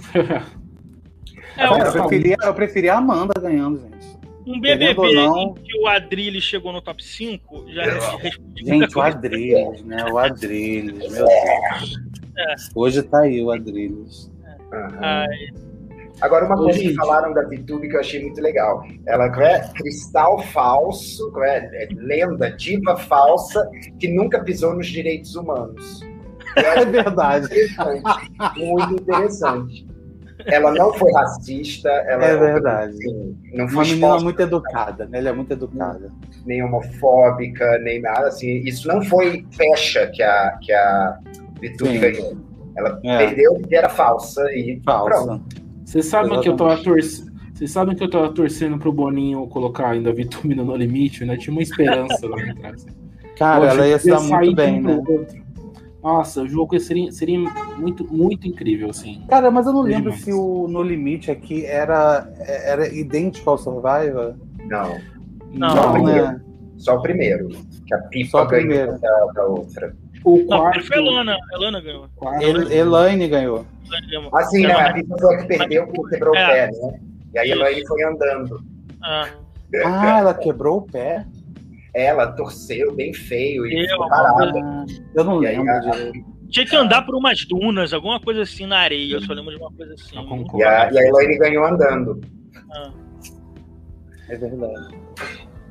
[1.57, 3.99] É, eu, preferia, eu preferia a Amanda ganhando, gente.
[4.47, 7.83] Um BBB em que o Adrilles chegou no top 5 já
[8.55, 10.05] Gente, o Adrilles, né?
[10.11, 11.99] O Adrilles, meu Deus.
[12.39, 12.55] É.
[12.73, 14.31] Hoje tá aí o Adrilles.
[14.71, 15.69] Uhum.
[16.21, 18.83] Agora, uma coisa que falaram da VTube que eu achei muito legal.
[19.05, 26.01] Ela é cristal falso, é, é lenda, diva falsa, que nunca pisou nos direitos humanos.
[26.55, 27.47] É verdade.
[28.57, 29.87] Muito interessante.
[30.45, 31.89] Ela não foi racista.
[31.89, 32.93] Ela é verdade.
[32.93, 35.19] Assim, não foi Uma menina muito educada, né?
[35.19, 36.11] Ela é muito educada.
[36.45, 38.63] Nem homofóbica, nem nada assim.
[38.65, 41.19] Isso não foi fecha que a, que a
[41.59, 42.37] Vitube ganhou.
[42.75, 43.17] Ela é.
[43.17, 45.25] perdeu porque era falsa e falsa.
[45.25, 45.61] Pronto.
[45.85, 47.29] Vocês sabem que eu tava torcendo.
[47.53, 51.35] Vocês sabem que eu tava torcendo pro Boninho colocar ainda a Vitamina no limite, né?
[51.35, 52.85] Tinha uma esperança lá atrás.
[53.37, 54.95] Cara, Poxa, ela ia estar muito bem, né?
[54.95, 55.49] Outro.
[56.01, 57.37] Nossa, o jogo seria, seria
[57.77, 59.21] muito, muito incrível, assim.
[59.27, 64.35] Cara, mas eu não lembro se o No Limite aqui era, era idêntico ao Survivor.
[64.65, 64.97] Não.
[65.51, 66.41] Não, Só, o né?
[66.77, 67.49] Só o primeiro.
[67.85, 69.93] Que a Pipa ganhou da, da, outra.
[70.23, 70.79] O quarto...
[70.79, 71.37] Não, foi a Elana.
[71.51, 72.09] A Elana ganhou.
[72.41, 73.65] El, Elaine ganhou.
[74.33, 74.73] Ah, sim, né?
[74.73, 76.43] A Pipa foi a que perdeu porque quebrou é.
[76.43, 76.99] o pé, né?
[77.33, 78.63] E aí a Elaine foi andando.
[79.01, 79.29] Ah.
[79.85, 81.25] ah, ela quebrou o pé?
[81.93, 84.85] Ela torceu bem feio e eu, parada.
[85.15, 89.15] Eu não lembro aí, Tinha que andar por umas dunas, alguma coisa assim na areia.
[89.15, 90.15] Eu só lembro de uma coisa assim.
[90.55, 92.21] E a, e a Elaine ganhou andando.
[92.71, 92.91] Ah.
[94.29, 94.95] É verdade.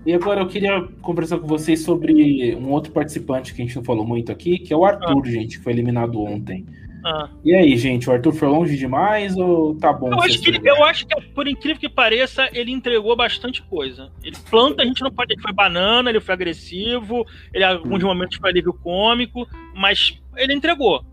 [0.06, 3.84] E agora eu queria conversar com vocês sobre um outro participante que a gente não
[3.84, 5.30] falou muito aqui, que é o Arthur, ah.
[5.30, 6.64] gente, que foi eliminado ontem.
[7.04, 7.28] Ah.
[7.44, 10.10] E aí, gente, o Arthur foi longe demais ou tá bom?
[10.10, 14.10] Eu acho, que ele, eu acho que, por incrível que pareça, ele entregou bastante coisa.
[14.22, 15.32] Ele planta, a gente não pode.
[15.32, 18.06] Ele foi banana, ele foi agressivo, ele alguns hum.
[18.06, 21.04] momentos foi alívio cômico, mas ele entregou.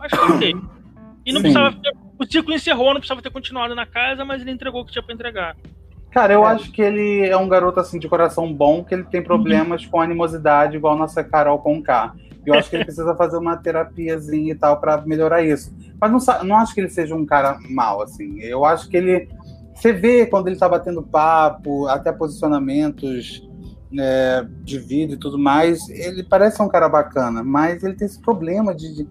[0.00, 0.56] Acho que ok.
[1.26, 1.42] E não Sim.
[1.42, 1.76] precisava.
[1.76, 4.92] Ter, o ciclo encerrou, não precisava ter continuado na casa, mas ele entregou o que
[4.92, 5.56] tinha pra entregar.
[6.14, 6.52] Cara, eu é.
[6.52, 9.90] acho que ele é um garoto assim de coração bom, que ele tem problemas uhum.
[9.90, 12.14] com animosidade, igual a nossa Carol com K.
[12.46, 15.74] Eu acho que ele precisa fazer uma terapiazinha e tal para melhorar isso.
[16.00, 18.38] Mas não, não acho que ele seja um cara mal, assim.
[18.38, 19.28] Eu acho que ele.
[19.74, 23.42] Você vê quando ele tá batendo papo, até posicionamentos
[23.90, 28.20] né, de vida e tudo mais, ele parece um cara bacana, mas ele tem esse
[28.20, 29.08] problema de, de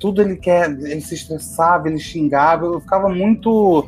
[0.00, 3.86] tudo ele quer, ele se estressava, ele xingava, eu ficava muito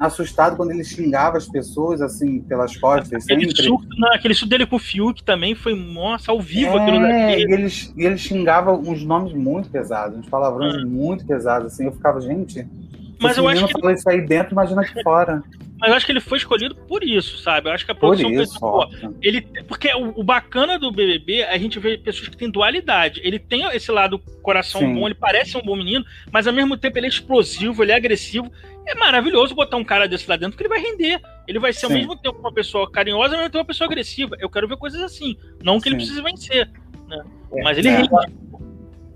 [0.00, 3.22] assustado quando ele xingava as pessoas, assim, pelas costas.
[3.24, 3.62] Aquele, sempre.
[3.64, 7.00] Surto, não, aquele surto dele com o Fiuk também foi, nossa, ao vivo é, aquilo
[7.00, 7.14] daqui.
[7.14, 10.86] E ele, e ele xingava uns nomes muito pesados, uns palavrões ah.
[10.86, 11.84] muito pesados, assim.
[11.84, 12.66] Eu ficava, gente.
[13.20, 13.86] Mas eu acho que.
[13.86, 13.92] Ele...
[13.92, 15.42] isso aí dentro, imagina aqui fora.
[15.80, 17.68] Mas eu acho que ele foi escolhido por isso, sabe?
[17.68, 18.88] Eu acho que a produção por isso, pensou,
[19.22, 23.20] ele Porque o, o, bacana do BBB, a gente vê pessoas que têm dualidade.
[23.24, 24.94] Ele tem esse lado coração Sim.
[24.94, 27.96] bom, ele parece um bom menino, mas ao mesmo tempo ele é explosivo, ele é
[27.96, 28.52] agressivo.
[28.86, 31.20] É maravilhoso botar um cara desse lá dentro, porque ele vai render.
[31.48, 31.92] Ele vai ser Sim.
[31.92, 34.36] ao mesmo tempo uma pessoa carinhosa, mas uma pessoa agressiva.
[34.38, 35.34] Eu quero ver coisas assim.
[35.62, 35.88] Não que Sim.
[35.90, 36.70] ele precise vencer.
[37.08, 37.24] Né?
[37.56, 37.96] É, mas ele é.
[37.96, 38.10] rende.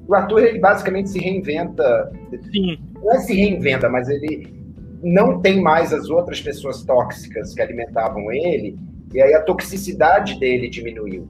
[0.06, 2.10] O Arthur, ele basicamente se reinventa.
[2.50, 2.78] Sim.
[2.94, 4.63] Não é se reinventa, mas ele
[5.04, 8.76] não tem mais as outras pessoas tóxicas que alimentavam ele
[9.12, 11.28] E aí a toxicidade dele diminuiu.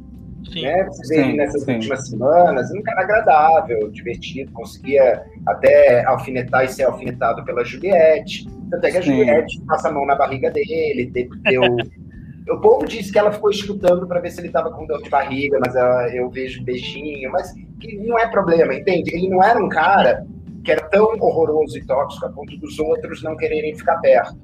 [0.50, 0.62] Sim.
[0.62, 0.84] Né?
[0.84, 1.74] Você vê ele nessas sim.
[1.74, 8.46] últimas semanas, um cara agradável, divertido, conseguia até alfinetar e ser alfinetado pela Juliette.
[8.70, 11.62] Tanto é que a Juliette passa a mão na barriga dele, deu.
[12.54, 15.08] o povo disse que ela ficou escutando para ver se ele estava com dor de
[15.08, 19.14] barriga, mas eu, eu vejo beijinho, mas que não é problema, entende?
[19.14, 20.26] Ele não era um cara
[20.64, 24.37] que era tão horroroso e tóxico a ponto dos outros não quererem ficar perto.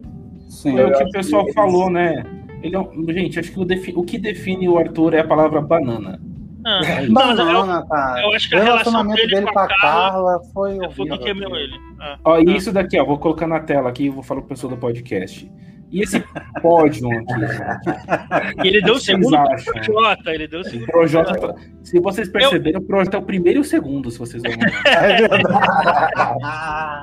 [0.49, 2.25] Sim, é o que o pessoal que falou, né?
[2.63, 5.61] Ele, é gente, acho que o, defi o que define o Arthur é a palavra
[5.61, 6.21] banana.
[6.67, 8.23] Ah, é banana, cara.
[8.23, 10.91] Eu acho que a relacionamento dele, dele com a Carla, Carla foi horrível.
[10.91, 11.75] Foi o que queimou ele.
[11.99, 12.43] Ah, ó, ah.
[12.43, 15.51] isso daqui, ó, vou colocar na tela aqui e vou falar pro pessoal do podcast.
[15.91, 16.23] E esse
[16.63, 18.63] pódio aqui?
[18.65, 20.33] ele deu o segundo pro Projota.
[20.33, 20.87] Ele deu o segundo.
[20.87, 22.81] Projota, tá- se vocês perceberem, eu...
[22.81, 24.53] o Projota é o primeiro e o segundo, se vocês vão
[24.87, 25.43] É verdade.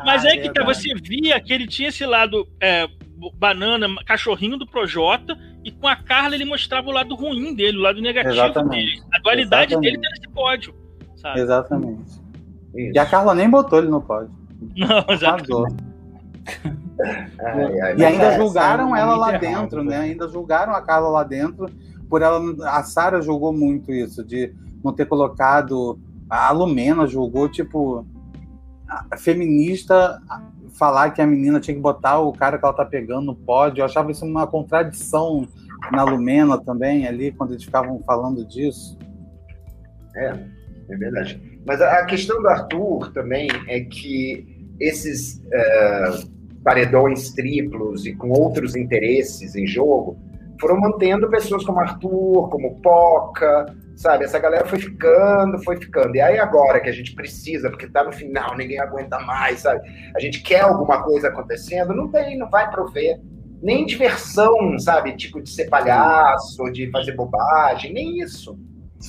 [0.06, 2.88] Mas é, é que tá, você via que ele tinha esse lado é,
[3.36, 7.82] banana, cachorrinho do Projota, e com a Carla ele mostrava o lado ruim dele, o
[7.82, 8.96] lado negativo Exatamente.
[8.96, 9.08] dele.
[9.14, 9.98] A dualidade Exatamente.
[10.00, 10.74] dele nesse pódio.
[11.18, 11.40] Sabe?
[11.42, 12.02] Exatamente.
[12.74, 12.94] Isso.
[12.94, 14.32] E a Carla nem botou ele no pódio.
[14.76, 15.84] Não, exatamente.
[17.40, 19.98] Ai, ai, e ainda é, julgaram ela lá errado, dentro, né?
[19.98, 21.70] Ainda julgaram a Carla lá dentro
[22.10, 22.42] por ela.
[22.70, 26.00] A Sara julgou muito isso, de não ter colocado.
[26.30, 28.06] A Lumena julgou, tipo,
[28.88, 30.22] a feminista
[30.74, 33.82] falar que a menina tinha que botar o cara que ela tá pegando no pódio.
[33.82, 35.48] Eu achava isso uma contradição
[35.92, 38.98] na Lumena também, ali, quando eles ficavam falando disso.
[40.16, 40.34] É,
[40.90, 41.60] é verdade.
[41.66, 46.10] Mas a questão do Arthur também é que esses é,
[46.64, 50.18] paredões triplos e com outros interesses em jogo
[50.60, 54.26] foram mantendo pessoas como Arthur, como Poca, sabe?
[54.26, 56.16] Essa galera foi ficando, foi ficando.
[56.16, 59.82] E aí agora que a gente precisa, porque tá no final, ninguém aguenta mais, sabe?
[60.16, 63.20] A gente quer alguma coisa acontecendo, não tem, não vai prover.
[63.62, 65.16] Nem diversão, sabe?
[65.16, 68.58] Tipo de ser palhaço, de fazer bobagem, nem isso.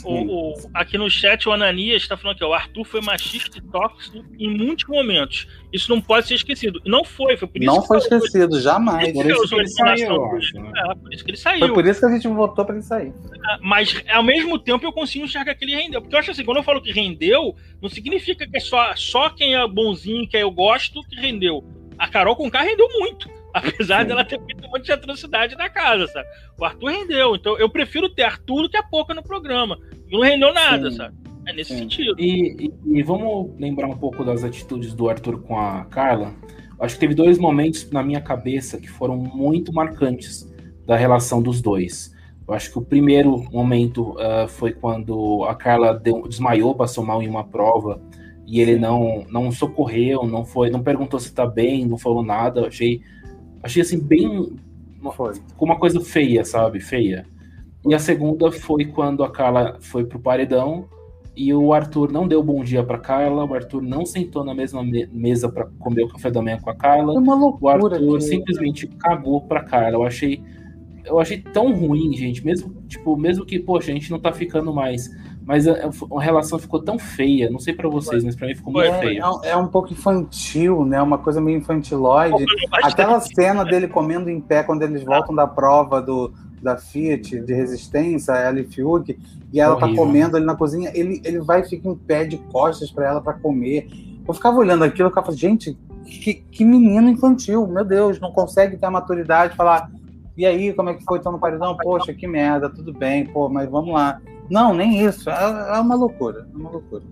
[0.04, 3.62] O, o, aqui no chat o Ananias está falando que o Arthur foi machista e
[3.62, 5.48] tóxico em muitos momentos.
[5.72, 6.80] Isso não pode ser esquecido.
[6.84, 8.60] Não foi, foi por isso Não foi esquecido, foi.
[8.60, 9.12] jamais.
[9.12, 10.72] Por isso, que ele saiu, acho, né?
[10.76, 11.58] é, por isso que ele saiu.
[11.60, 13.08] Foi por isso que a gente votou para ele sair.
[13.08, 16.02] É, mas ao mesmo tempo eu consigo enxergar que ele rendeu.
[16.02, 19.30] Porque eu acho assim, quando eu falo que rendeu, não significa que é só, só
[19.30, 21.64] quem é bonzinho, que eu gosto, que rendeu.
[21.98, 23.37] A Carol com K rendeu muito.
[23.58, 26.28] Apesar dela ter feito um monte de atrocidade na casa, sabe?
[26.58, 27.36] O Arthur rendeu.
[27.36, 29.78] Então eu prefiro ter Arthur do que a Pouca no programa.
[30.10, 30.96] Não rendeu nada, Sim.
[30.96, 31.16] sabe?
[31.46, 31.78] É nesse Sim.
[31.78, 32.14] sentido.
[32.18, 36.34] E, e, e, vamos lembrar um pouco das atitudes do Arthur com a Carla.
[36.78, 40.46] Acho que teve dois momentos na minha cabeça que foram muito marcantes
[40.86, 42.14] da relação dos dois.
[42.46, 47.22] Eu acho que o primeiro momento uh, foi quando a Carla deu, desmaiou, passou mal
[47.22, 48.00] em uma prova
[48.46, 52.60] e ele não não socorreu, não foi, não perguntou se tá bem, não falou nada.
[52.60, 53.02] Eu achei
[53.62, 54.56] Achei assim, bem.
[55.14, 55.34] Foi.
[55.58, 56.80] Uma coisa feia, sabe?
[56.80, 57.26] Feia.
[57.86, 60.88] E a segunda foi quando a Carla foi pro paredão
[61.36, 64.82] e o Arthur não deu bom dia para Carla, o Arthur não sentou na mesma
[64.82, 67.14] me mesa para comer o café da manhã com a Carla.
[67.14, 69.96] É uma loucura, o Arthur simplesmente cagou para Carla.
[69.98, 70.42] Eu achei
[71.04, 74.74] eu achei tão ruim, gente, mesmo tipo, mesmo que, poxa, a gente não tá ficando
[74.74, 75.08] mais
[75.48, 75.72] mas a,
[76.12, 79.00] a, relação ficou tão feia, não sei para vocês, mas para mim ficou muito é,
[79.00, 79.22] feia.
[79.44, 81.00] É, é, um pouco infantil, né?
[81.00, 82.44] Uma coisa meio infantilóide.
[82.84, 87.54] Aquela cena dele comendo em pé quando eles voltam da prova do, da Fiat de
[87.54, 89.18] resistência, a Ellie Fiuk,
[89.50, 90.04] e ela tá Horrível.
[90.04, 93.08] tá comendo ali na cozinha, ele, ele vai e fica em pé de costas para
[93.08, 93.88] ela para comer.
[94.28, 98.76] Eu ficava olhando aquilo e ficava, gente, que, que menino infantil, meu Deus, não consegue
[98.76, 99.90] ter a maturidade de falar.
[100.36, 101.20] E aí, como é que foi?
[101.20, 101.74] Tô no paredão?
[101.78, 104.20] Poxa, que merda, tudo bem, pô, mas vamos lá.
[104.50, 105.28] Não, nem isso.
[105.30, 106.48] É, é uma loucura.
[106.52, 107.02] É uma loucura.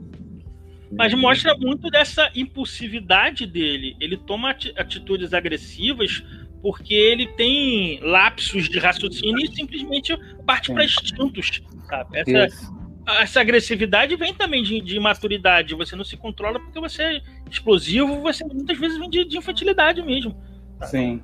[0.91, 3.97] Mas mostra muito dessa impulsividade dele.
[4.01, 6.23] Ele toma atitudes agressivas
[6.63, 11.63] porque ele tem lapsos de raciocínio e simplesmente parte para instintos.
[11.89, 12.19] Sabe?
[12.19, 12.73] Essa,
[13.21, 15.75] essa, agressividade vem também de, de maturidade.
[15.75, 17.21] Você não se controla porque você é
[17.51, 20.37] explosivo, você muitas vezes vem de, de infantilidade mesmo.
[20.83, 21.23] Sim.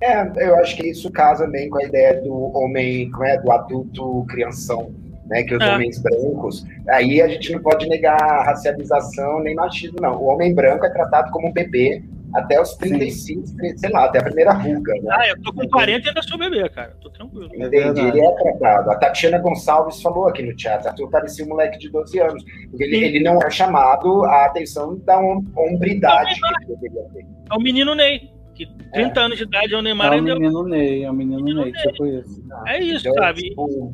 [0.00, 3.50] É, eu acho que isso casa bem com a ideia do homem, como é, do
[3.50, 4.94] adulto crianção
[5.28, 5.74] né, que os é.
[5.74, 10.16] homens brancos, aí a gente não pode negar racialização nem machismo, não.
[10.16, 12.02] O homem branco é tratado como um bebê
[12.34, 13.78] até os 35, Sim.
[13.78, 14.92] sei lá, até a primeira ruga.
[14.94, 15.08] Né?
[15.10, 16.94] Ah, eu tô com 40 e ainda sou bebê, cara.
[17.00, 17.48] Tô tranquilo.
[17.54, 18.90] Entendi, ele é tratado.
[18.90, 22.44] A Tatiana Gonçalves falou aqui no chat, Arthur parecia um moleque de 12 anos.
[22.78, 27.26] Ele, ele não é chamado a atenção da hombridade que ele deveria ter.
[27.50, 29.22] É o menino Ney que 30 é.
[29.22, 31.72] anos de idade é o Neymar é o menino Ney, é o menino, menino Ney,
[31.72, 32.42] Ney, tipo isso.
[32.66, 33.42] É isso, então, sabe?
[33.42, 33.90] Tipo,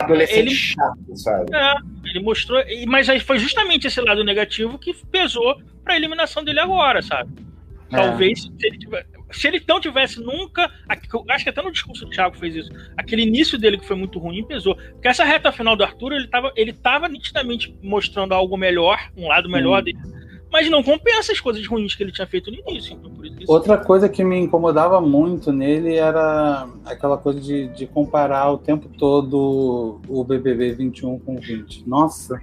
[0.00, 1.54] adolescente ele, chato, sabe?
[1.54, 2.62] É, ele mostrou.
[2.86, 7.30] Mas aí foi justamente esse lado negativo que pesou pra eliminação dele agora, sabe?
[7.92, 7.96] É.
[7.96, 9.06] Talvez se ele tiver.
[9.30, 10.70] se ele não tivesse nunca.
[10.88, 12.70] Acho que até no discurso do Thiago fez isso.
[12.96, 14.76] Aquele início dele que foi muito ruim pesou.
[14.76, 19.28] Porque essa reta final do Arthur, ele tava, ele tava nitidamente mostrando algo melhor, um
[19.28, 19.84] lado melhor hum.
[19.84, 19.98] dele.
[20.52, 22.94] Mas não compensa as coisas ruins que ele tinha feito no início.
[22.94, 23.10] Então
[23.46, 28.88] Outra coisa que me incomodava muito nele era aquela coisa de, de comparar o tempo
[28.98, 31.88] todo o BBB 21 com 20.
[31.88, 32.40] Nossa!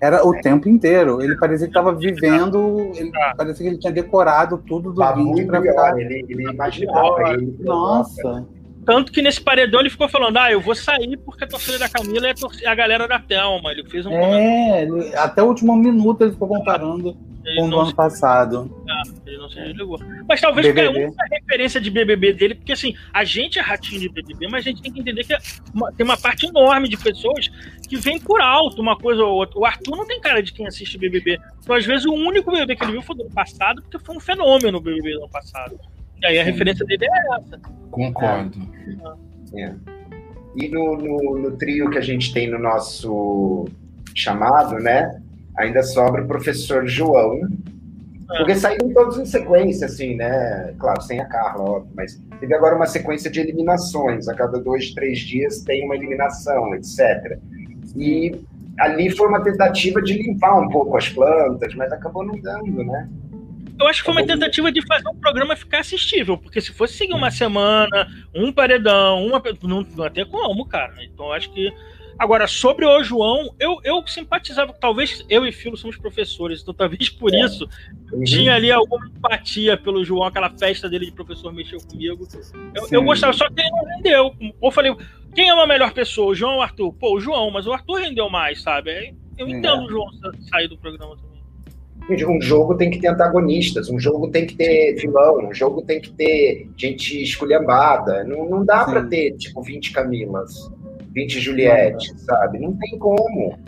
[0.00, 1.22] Era o tempo inteiro.
[1.22, 3.34] Ele parecia que estava vivendo, ele ah.
[3.36, 5.98] parecia que ele tinha decorado tudo do tá 20 para ficar.
[5.98, 7.32] Ele, ele imaginava.
[7.32, 8.46] Ele, Nossa.
[8.86, 11.88] Tanto que nesse paredão ele ficou falando: ah, eu vou sair porque a torcida da
[11.88, 13.72] Camila é a, torcida, a galera da Thelma.
[13.72, 14.12] Ele fez um.
[14.12, 17.94] É, ele, até o último minuto ele ficou comparando ele com o ano se...
[17.94, 18.84] passado.
[18.88, 19.98] Ah, ele não se ligou.
[20.28, 24.00] Mas talvez porque é uma referência de BBB dele, porque assim, a gente é ratinho
[24.00, 25.38] de BBB, mas a gente tem que entender que é
[25.74, 27.48] uma, tem uma parte enorme de pessoas
[27.88, 29.58] que vem por alto uma coisa ou outra.
[29.58, 31.40] O Arthur não tem cara de quem assiste BBB.
[31.60, 34.16] Então, às vezes, o único BBB que ele viu foi do ano passado, porque foi
[34.16, 35.76] um fenômeno o BBB do ano passado.
[36.22, 36.50] E aí a Sim.
[36.50, 37.60] referência dele é essa.
[37.90, 38.58] Concordo.
[39.54, 39.62] É.
[39.62, 39.74] é.
[40.56, 43.66] E no, no, no, trio que a gente tem no nosso
[44.14, 45.20] chamado, né?
[45.58, 47.40] Ainda sobra o professor João.
[48.30, 48.36] É.
[48.38, 50.74] Porque saíram todos em sequência, assim, né?
[50.78, 54.28] Claro, sem a Carla, óbvio, mas teve agora uma sequência de eliminações.
[54.28, 57.38] A cada dois, três dias tem uma eliminação, etc.
[57.94, 58.40] E
[58.78, 63.08] ali foi uma tentativa de limpar um pouco as plantas, mas acabou não dando, né?
[63.78, 66.94] Eu acho que foi uma tentativa de fazer o programa ficar assistível, porque se fosse
[66.94, 69.42] seguir uma semana, um paredão, uma.
[69.62, 70.94] Não, não ter como, cara.
[71.04, 71.72] Então eu acho que.
[72.18, 77.10] Agora, sobre o João, eu, eu simpatizava, talvez eu e Filo somos professores, então talvez
[77.10, 77.40] por é.
[77.40, 77.68] isso
[78.10, 78.24] eu uhum.
[78.24, 82.26] tinha ali alguma empatia pelo João, aquela festa dele de professor mexeu comigo.
[82.74, 84.34] Eu, eu gostava, só que ele não rendeu.
[84.62, 84.96] Eu falei,
[85.34, 86.92] quem é uma melhor pessoa, o João ou o Arthur?
[86.94, 89.14] Pô, o João, mas o Arthur rendeu mais, sabe?
[89.36, 89.84] Eu entendo é.
[89.84, 90.06] o João
[90.48, 91.35] sair do programa também.
[92.08, 96.00] Um jogo tem que ter antagonistas, um jogo tem que ter vilão, um jogo tem
[96.00, 98.22] que ter gente esculhambada.
[98.24, 100.70] Não, não dá para ter, tipo, 20 Camilas,
[101.12, 102.60] 20 Juliette, sabe?
[102.60, 103.58] Não tem como.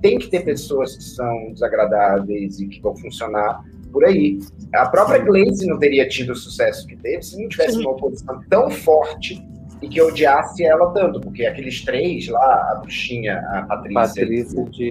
[0.00, 4.38] Tem que ter pessoas que são desagradáveis e que vão funcionar por aí.
[4.72, 8.40] A própria Glaze não teria tido o sucesso que teve se não tivesse uma oposição
[8.48, 9.42] tão forte
[9.82, 14.89] e que odiasse ela tanto, porque aqueles três lá, a bruxinha, a Patrícia, Patrícia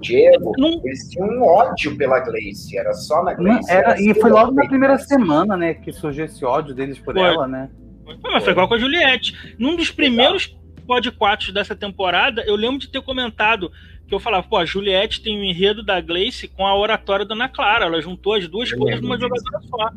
[0.00, 0.80] Diego, não...
[0.84, 3.70] eles tinham um ódio pela Gleice, era só na Gleice.
[3.70, 7.22] Era, e foi logo na primeira semana, né, que surgiu esse ódio deles por foi.
[7.22, 7.70] ela, né?
[8.04, 9.56] Foi, mas foi igual com a Juliette.
[9.58, 13.70] Num dos primeiros podquatos dessa temporada, eu lembro de ter comentado
[14.08, 17.24] que eu falava, pô, a Juliette tem o um enredo da Gleice com a oratória
[17.24, 19.90] da Ana Clara, ela juntou as duas coisas numa jogadora só.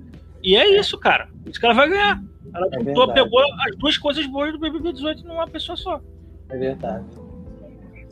[0.43, 1.29] E é isso, cara.
[1.47, 2.21] Isso que ela vai ganhar.
[2.53, 5.99] Ela é juntou, pegou as duas coisas boas do BBB 18 numa pessoa só.
[6.49, 7.05] É verdade.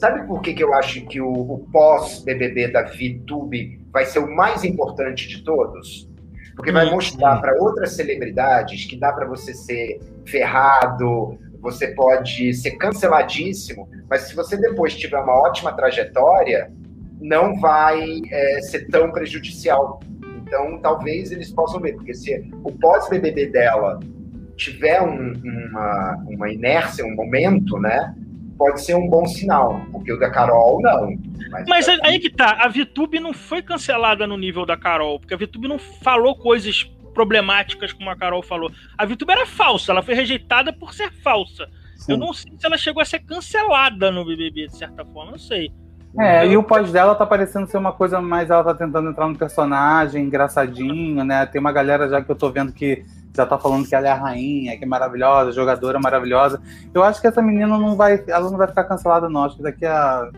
[0.02, 4.36] Sabe por que, que eu acho que o, o pós-BBB da VTube vai ser o
[4.36, 6.10] mais importante de todos?
[6.56, 12.72] Porque vai mostrar para outras celebridades que dá para você ser ferrado, você pode ser
[12.78, 16.74] canceladíssimo, mas se você depois tiver uma ótima trajetória,
[17.20, 20.00] não vai é, ser tão prejudicial.
[20.42, 24.00] Então, talvez eles possam ver, porque se o pós-BBB dela
[24.58, 28.16] tiver um, uma, uma inércia, um momento, né?
[28.62, 31.18] Pode ser um bom sinal, porque o da Carol não.
[31.50, 35.34] Mas, mas aí que tá, a VTube não foi cancelada no nível da Carol, porque
[35.34, 38.72] a VTube não falou coisas problemáticas como a Carol falou.
[38.96, 41.68] A VTube era falsa, ela foi rejeitada por ser falsa.
[41.96, 42.12] Sim.
[42.12, 45.40] Eu não sei se ela chegou a ser cancelada no BBB, de certa forma, não
[45.40, 45.72] sei.
[46.20, 48.52] É, e o pós dela tá parecendo ser uma coisa mais.
[48.52, 51.48] Ela tá tentando entrar no personagem engraçadinho, né?
[51.48, 53.04] Tem uma galera já que eu tô vendo que
[53.36, 56.62] já tá falando que ela é a rainha, que é maravilhosa, jogadora maravilhosa.
[56.94, 58.24] Eu acho que essa menina não vai.
[58.28, 59.46] Ela não vai ficar cancelada, não.
[59.46, 60.30] Acho que daqui a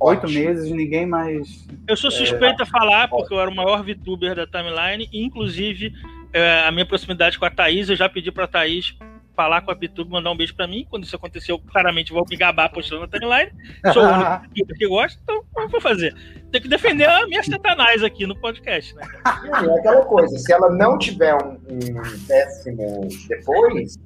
[0.00, 1.66] oito meses ninguém mais.
[1.86, 2.64] Eu sou suspeita é...
[2.64, 5.92] a falar, porque eu era o maior VTuber da timeline, inclusive
[6.32, 8.96] é, a minha proximidade com a Thaís, eu já pedi pra Thaís
[9.34, 10.86] falar com a Pitube, mandar um beijo pra mim.
[10.88, 13.50] Quando isso aconteceu, claramente vou me gabar postando na timeline.
[13.92, 16.14] Sou o único que gosta, então o que eu vou fazer?
[16.50, 19.02] Tem que defender a minha satanás aqui no podcast, né?
[19.24, 23.96] É aquela coisa, se ela não tiver um, um décimo depois,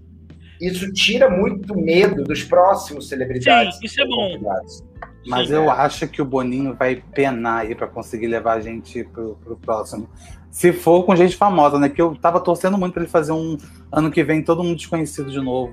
[0.60, 3.76] isso tira muito medo dos próximos celebridades.
[3.76, 4.38] Sim, isso é bom.
[5.26, 9.02] Mas Sim, eu acho que o Boninho vai penar aí para conseguir levar a gente
[9.04, 10.08] pro, pro próximo.
[10.56, 11.86] Se for com gente famosa, né?
[11.86, 13.58] Que eu tava torcendo muito para ele fazer um
[13.92, 15.70] ano que vem todo mundo desconhecido de novo.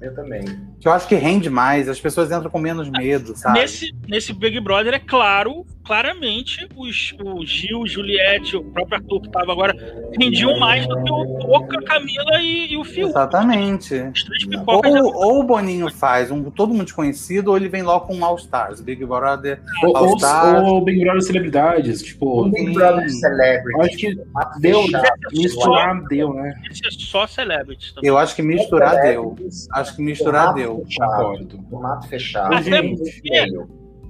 [0.00, 0.44] Eu também.
[0.78, 3.58] Que eu acho que rende mais, as pessoas entram com menos medo, sabe?
[3.58, 9.26] Nesse, nesse Big Brother é claro, claramente os, o Gil, Juliette, o próprio Arthur que
[9.26, 9.74] estava agora,
[10.16, 13.10] rendiam mais do que o Boca, Camila e, e o Fiuk.
[13.10, 13.96] Exatamente.
[14.68, 15.02] Ou, já...
[15.02, 18.36] ou, o Boninho faz um todo mundo desconhecido, ou ele vem logo com um All
[18.36, 19.60] Stars, Big Brother.
[19.82, 20.68] Ou, All Stars.
[20.68, 22.48] ou Big Brother Celebridades, tipo.
[22.48, 23.80] Big Brother Celebrity.
[23.80, 24.84] Acho que deu,
[25.32, 26.54] misturar deu, né?
[26.70, 27.94] É só Celebrity.
[27.94, 28.08] Também.
[28.08, 29.34] Eu acho que misturar deu.
[29.72, 30.84] Acho que misturar deu.
[31.68, 32.62] Formato fechado.
[32.62, 33.12] Gente,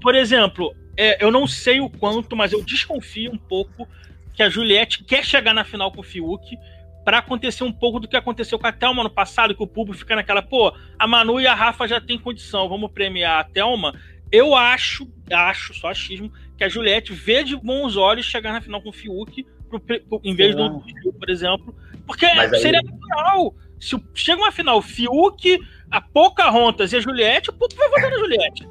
[0.02, 3.88] por exemplo, é, eu não sei o quanto, mas eu desconfio um pouco
[4.34, 6.59] que a Juliette quer chegar na final com o Fiuk
[7.03, 9.98] para acontecer um pouco do que aconteceu com a Thelma no passado, que o público
[9.98, 13.98] fica naquela, pô, a Manu e a Rafa já tem condição, vamos premiar a Thelma.
[14.30, 18.82] Eu acho, acho, só achismo, que a Juliette vê de bons olhos chegar na final
[18.82, 21.74] com o Fiuk, pro, pro, em vez do Fiuk, por exemplo,
[22.07, 22.61] porque aí...
[22.61, 23.55] seria natural.
[23.80, 25.59] Se chega uma final, Fiuk,
[25.90, 28.68] a Pocahontas e a Juliette, o público vai votar na Juliette.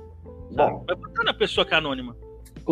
[0.67, 2.15] Bom, vai botar na pessoa que é anônima.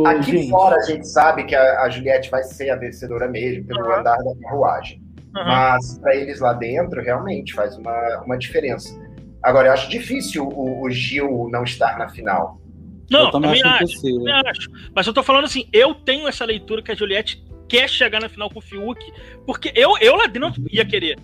[0.05, 0.49] Aqui gente.
[0.49, 3.99] fora a gente sabe que a, a, Juliette vai ser a vencedora mesmo, pelo uhum.
[3.99, 5.01] andar da carruagem.
[5.35, 5.45] Uhum.
[5.45, 8.89] Mas para eles lá dentro, realmente faz uma, uma diferença.
[9.41, 12.59] Agora, eu acho difícil o, o Gil não estar na final.
[13.09, 14.69] Não, eu também, também acho, também acho.
[14.93, 18.29] Mas eu tô falando assim, eu tenho essa leitura que a Juliette quer chegar na
[18.29, 19.01] final com o Fiuk,
[19.45, 21.17] porque eu, eu lá dentro ia querer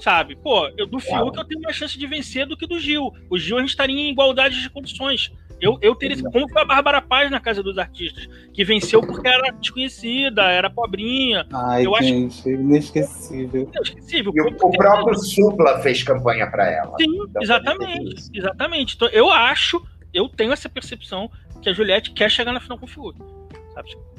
[0.00, 0.34] sabe?
[0.36, 3.12] Pô, eu, do Fiuk eu tenho mais chance de vencer do que do Gil.
[3.28, 5.30] O Gil a gente estaria em igualdade de condições.
[5.60, 6.16] Eu, eu teria.
[6.22, 10.70] Como foi a Bárbara Paz na Casa dos Artistas, que venceu porque era desconhecida, era
[10.70, 11.46] pobrinha.
[11.52, 12.48] Ai, eu gente, acho...
[12.48, 13.70] inesquecível.
[13.74, 14.32] Inesquecível.
[14.34, 16.96] E o, o próprio Supla fez campanha para ela.
[16.98, 18.30] Sim, então, exatamente.
[18.32, 18.94] Exatamente.
[18.96, 19.84] Então, eu acho,
[20.14, 21.30] eu tenho essa percepção
[21.60, 23.18] que a Juliette quer chegar na final com o Fiuk.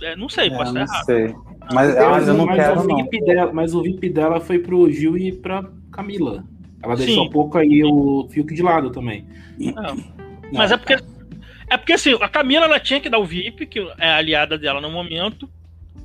[0.01, 1.45] É, não sei, é, pode estar errado.
[1.73, 3.27] Mas, mas eu não mas quero, o VIP não.
[3.27, 6.43] Dela, mas o VIP dela foi pro Gil e pra Camila.
[6.83, 7.29] Ela deixou Sim.
[7.29, 9.25] um pouco aí o Fiuk de lado também.
[9.59, 9.97] Não.
[10.51, 10.97] Mas é porque
[11.71, 14.57] é porque assim, a Camila ela tinha que dar o VIP, que é a aliada
[14.57, 15.49] dela no momento.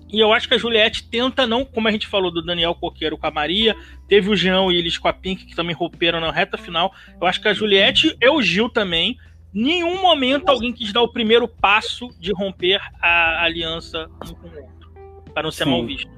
[0.08, 3.18] E eu acho que a Juliette tenta não, como a gente falou do Daniel Coqueiro
[3.18, 3.74] com a Maria,
[4.06, 6.94] teve o Jean e eles com a Pink que também romperam na reta final.
[7.20, 9.18] Eu acho que a Juliette e o Gil também,
[9.52, 14.62] nenhum momento alguém quis dar o primeiro passo de romper a aliança um com o
[14.62, 14.92] outro,
[15.34, 15.70] para não ser Sim.
[15.70, 16.10] mal visto.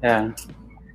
[0.00, 0.32] É.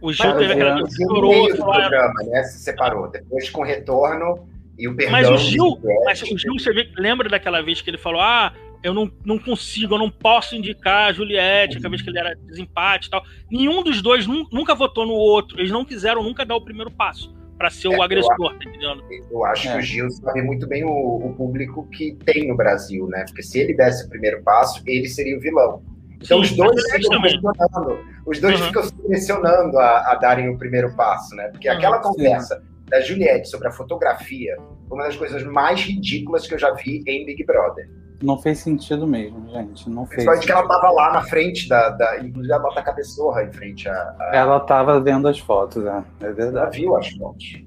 [0.01, 0.81] O Gil Mas, teve aquela.
[0.81, 2.43] O meio do programa, né?
[2.43, 3.09] Se separou.
[3.09, 4.47] Depois, com retorno,
[4.77, 5.11] e o perdão.
[5.11, 8.53] Mas o Gil, mas o Gil, você vê, lembra daquela vez que ele falou: ah,
[8.83, 11.77] eu não, não consigo, eu não posso indicar a Juliette, uhum.
[11.79, 13.23] aquela vez que ele era desempate e tal.
[13.51, 15.59] Nenhum dos dois nunca votou no outro.
[15.59, 18.69] Eles não quiseram nunca dar o primeiro passo para ser é, o agressor, eu, tá
[18.69, 19.03] entendendo?
[19.31, 19.71] Eu acho é.
[19.71, 23.25] que o Gil sabe muito bem o, o, público que tem no Brasil, né?
[23.27, 25.81] Porque se ele desse o primeiro passo, ele seria o vilão.
[26.21, 28.67] Então Sim, os dois ficam pressionando, os dois uhum.
[28.67, 31.47] ficam se pressionando a, a, darem o primeiro passo, né?
[31.49, 34.55] Porque uhum, aquela conversa sim da Juliette sobre a fotografia
[34.87, 37.89] foi uma das coisas mais ridículas que eu já vi em Big Brother.
[38.23, 39.87] Não fez sentido mesmo, gente.
[39.89, 40.25] Não fez.
[40.25, 41.89] Principalmente que ela tava lá na frente da.
[41.89, 44.31] da inclusive ela bota a cabeçorra em frente a, a.
[44.33, 46.57] Ela tava vendo as fotos, é, é verdade.
[46.57, 47.61] Ela viu as fotos.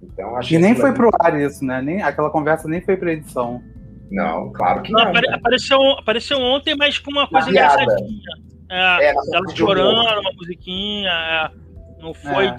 [0.00, 1.82] Então, e nem foi pro ar isso, né?
[1.82, 3.60] Nem, aquela conversa nem foi pra edição.
[4.10, 5.00] Não, claro que não.
[5.00, 8.20] não apare, apareceu, apareceu ontem, mas com uma coisa engraçadinha.
[8.70, 11.10] É, é, ela chorando, uma musiquinha.
[11.10, 11.50] É,
[12.00, 12.46] não foi.
[12.46, 12.56] É.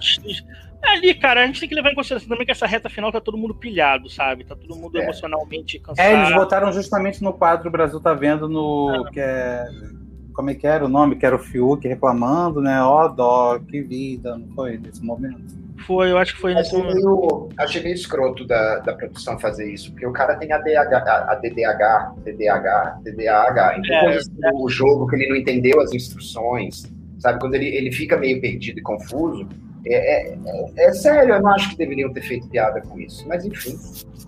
[0.83, 3.19] Ali, cara, a gente tem que levar em consideração também que essa reta final tá
[3.19, 4.43] todo mundo pilhado, sabe?
[4.43, 5.03] Tá todo mundo é.
[5.03, 6.05] emocionalmente cansado.
[6.05, 9.05] É, eles botaram justamente no quadro o Brasil tá vendo no.
[9.05, 9.11] Ah.
[9.11, 9.65] Que é,
[10.33, 11.15] como é que era o nome?
[11.15, 12.81] Que era o Fiuk reclamando, né?
[12.81, 15.67] Ó, oh, dó, que vida, não foi nesse momento?
[15.85, 17.05] Foi, eu acho que foi nesse achei momento.
[17.05, 20.93] Meio, achei meio escroto da, da produção fazer isso, porque o cara tem a, DH,
[20.93, 23.77] a DDH, DDH, DDH.
[23.79, 24.51] Então, é, é.
[24.53, 26.83] o jogo que ele não entendeu as instruções,
[27.19, 27.39] sabe?
[27.39, 29.47] Quando ele, ele fica meio perdido e confuso,
[29.93, 30.37] é, é,
[30.77, 33.27] é, sério, eu não acho que deveriam ter feito piada com isso.
[33.27, 33.77] Mas enfim.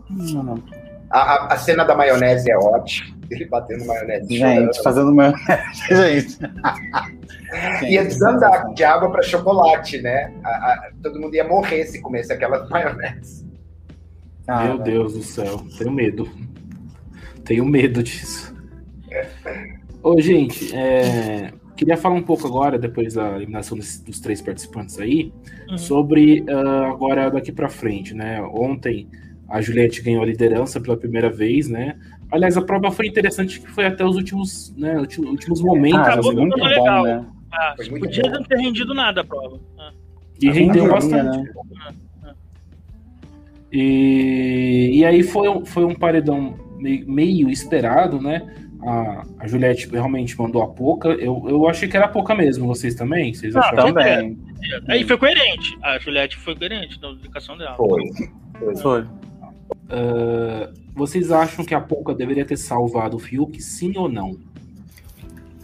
[0.09, 0.63] Não.
[1.09, 3.17] A, a, cena da maionese é ótima.
[3.29, 4.27] Ele batendo maionese.
[4.27, 4.83] Gente, chorando.
[4.83, 5.47] fazendo maionese,
[5.89, 6.37] gente.
[7.89, 10.33] ia desandar de água para chocolate, né?
[10.43, 13.47] A, a, todo mundo ia morrer se comesse aquela maionese.
[14.47, 16.29] Ah, Meu Deus do céu, tenho medo.
[17.45, 18.55] Tenho medo disso.
[20.01, 24.99] Ô, gente, é, Queria falar um pouco agora, depois da eliminação dos, dos três participantes
[24.99, 25.31] aí,
[25.69, 25.77] uhum.
[25.77, 28.41] sobre uh, agora daqui para frente, né?
[28.41, 29.07] Ontem
[29.47, 31.97] a Juliette ganhou a liderança pela primeira vez, né?
[32.29, 35.99] Aliás, a prova foi interessante, que foi até os últimos, né, últimos momentos.
[35.99, 36.97] Ah, assim, muito legal.
[36.97, 37.25] Bom, né?
[37.53, 39.57] ah, podia não ter rendido nada a prova.
[39.79, 39.93] Ah.
[40.41, 41.37] E rendeu bastante.
[41.37, 41.53] Né?
[43.71, 48.53] E, e aí foi, foi um paredão meio, meio esperado, né?
[48.81, 51.09] A, a Juliette realmente mandou a pouca.
[51.09, 52.67] Eu, eu achei que era pouca mesmo.
[52.67, 53.33] Vocês também?
[53.33, 53.93] Vocês ah, acharam?
[53.93, 54.37] Também.
[54.87, 55.77] Aí foi coerente.
[55.83, 57.75] A Juliette foi coerente na indicação dela.
[57.75, 58.01] Foi.
[58.57, 58.75] Foi.
[58.75, 59.01] foi.
[59.01, 64.37] Uh, vocês acham que a pouca deveria ter salvado o Fiuk, sim ou não?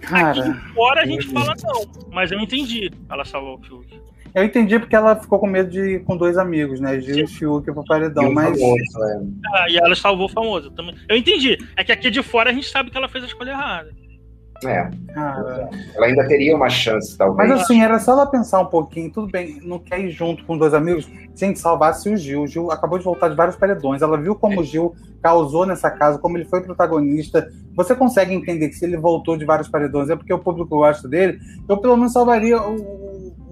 [0.02, 2.92] Cara, Aqui fora a gente fala não, mas eu entendi.
[3.10, 4.00] Ela salvou o Fiuk.
[4.36, 7.00] Eu entendi porque ela ficou com medo de ir com dois amigos, né?
[7.00, 8.60] Gil e Fiuk pro paredão, mas.
[8.60, 9.22] Famoso, é.
[9.54, 10.94] ah, e ela salvou o famoso também.
[11.08, 11.58] Eu entendi.
[11.78, 13.92] É que aqui de fora a gente sabe que ela fez a escolha errada.
[14.66, 14.90] É.
[15.16, 17.50] Ah, ela ainda teria uma chance, talvez.
[17.50, 20.58] Mas assim, era só ela pensar um pouquinho, tudo bem, não quer ir junto com
[20.58, 21.10] dois amigos.
[21.34, 22.44] Gente, salvasse o Gil.
[22.44, 24.02] O Gil acabou de voltar de vários paredões.
[24.02, 27.50] Ela viu como o Gil causou nessa casa, como ele foi protagonista.
[27.74, 31.08] Você consegue entender que se ele voltou de vários paredões é porque o público gosta
[31.08, 31.40] dele.
[31.68, 33.05] Eu pelo menos salvaria o,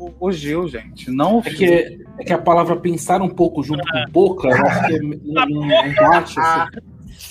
[0.05, 1.09] o, o Gil, gente.
[1.11, 1.65] Não é que,
[2.19, 5.45] é que a palavra pensar um pouco junto com pouca, eu acho que é, não,
[5.45, 6.39] não, assim.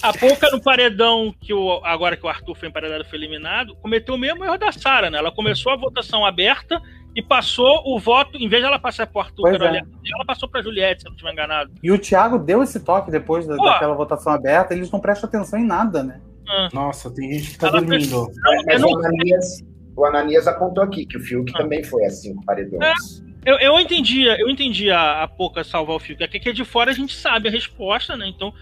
[0.02, 4.14] A pouca no paredão que o agora que o Arthur foi emparedado foi eliminado, cometeu
[4.14, 5.18] o mesmo erro da Sara, né?
[5.18, 6.80] Ela começou a votação aberta
[7.14, 9.78] e passou o voto, em vez de ela passar para o Arthur, é.
[9.78, 11.72] ela passou para Juliette, se eu não estiver enganado.
[11.82, 15.58] E o Thiago deu esse toque depois da, daquela votação aberta, eles não prestam atenção
[15.58, 16.20] em nada, né?
[16.48, 16.68] Ah.
[16.72, 18.26] Nossa, tem gente que tá ela dormindo.
[18.26, 19.62] O, Ananias,
[19.96, 21.58] o Ananias apontou aqui que o Fiuk ah.
[21.58, 22.82] também foi assim com paredões.
[22.82, 23.32] É.
[23.44, 26.22] Eu, eu entendi, eu entendi a, a pouca salvar o Fiuk.
[26.22, 28.28] Aqui que é de fora a gente sabe a resposta, né?
[28.28, 28.54] Então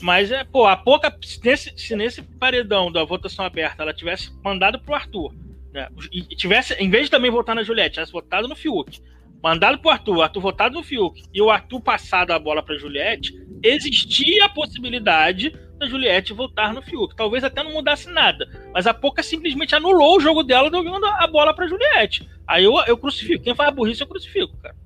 [0.00, 1.14] mas é, pô, a pouca.
[1.22, 5.34] Se nesse, se nesse paredão da votação aberta ela tivesse mandado pro Arthur,
[5.72, 5.88] né?
[6.12, 9.00] E tivesse, em vez de também votar na Juliette, tivesse votado no Fiuk,
[9.42, 12.78] mandado pro Arthur, o Arthur votado no Fiuk, e o Arthur passado a bola pra
[12.78, 17.16] Juliette, existia a possibilidade da Juliette votar no Fiuk.
[17.16, 18.48] Talvez até não mudasse nada.
[18.72, 22.28] Mas a Pouca simplesmente anulou o jogo dela jogando a bola pra Juliette.
[22.46, 23.42] Aí eu, eu crucifico.
[23.42, 24.76] Quem faz burrice, eu crucifico, cara.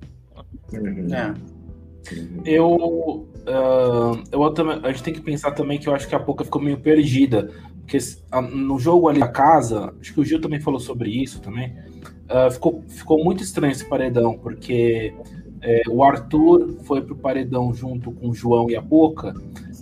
[0.73, 1.55] É.
[2.45, 4.43] Eu, uh, eu
[4.83, 7.51] a gente tem que pensar também que eu acho que a Pouca ficou meio perdida.
[7.81, 7.99] Porque
[8.51, 11.75] no jogo ali da casa, acho que o Gil também falou sobre isso também.
[12.25, 15.13] Uh, ficou, ficou muito estranho esse paredão, porque
[15.61, 19.33] é, o Arthur foi pro paredão junto com o João e a Pouca,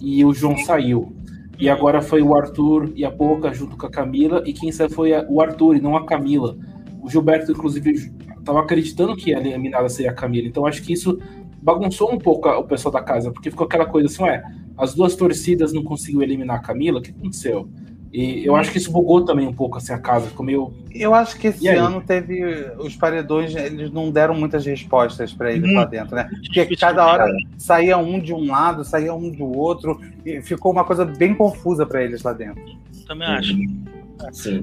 [0.04, 1.16] e o João saiu.
[1.58, 4.90] E agora foi o Arthur e a Pouca junto com a Camila, e quem saiu
[4.90, 6.58] foi o Arthur e não a Camila.
[7.02, 10.46] O Gilberto, inclusive, estava acreditando que a eliminada seria a Camila.
[10.46, 11.18] Então acho que isso
[11.62, 14.44] bagunçou um pouco o pessoal da casa, porque ficou aquela coisa assim, ué,
[14.78, 17.70] as duas torcidas não conseguiu eliminar a Camila, o que aconteceu?
[18.14, 20.72] E eu acho que isso bugou também um pouco assim a casa, ficou meio.
[20.94, 22.44] Eu acho que esse ano teve.
[22.78, 25.74] Os paredões, eles não deram muitas respostas para eles hum.
[25.74, 26.30] lá dentro, né?
[26.46, 27.26] Porque cada hora
[27.58, 31.88] saía um de um lado, saía um do outro, e ficou uma coisa bem confusa
[31.88, 32.62] para eles lá dentro.
[33.08, 33.54] Também acho.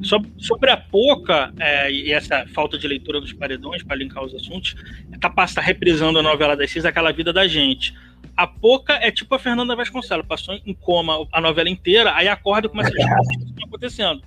[0.04, 4.34] Sobre, sobre, a Poca é, e essa falta de leitura dos paredões, para linkar os
[4.34, 4.74] assuntos,
[5.12, 7.92] é de estar reprisando a novela das seis, aquela vida da gente.
[8.40, 12.68] A Poca é tipo a Fernanda Vasconcelos, passou em coma a novela inteira, aí acorda
[12.68, 14.22] e começa a ver o que está acontecendo.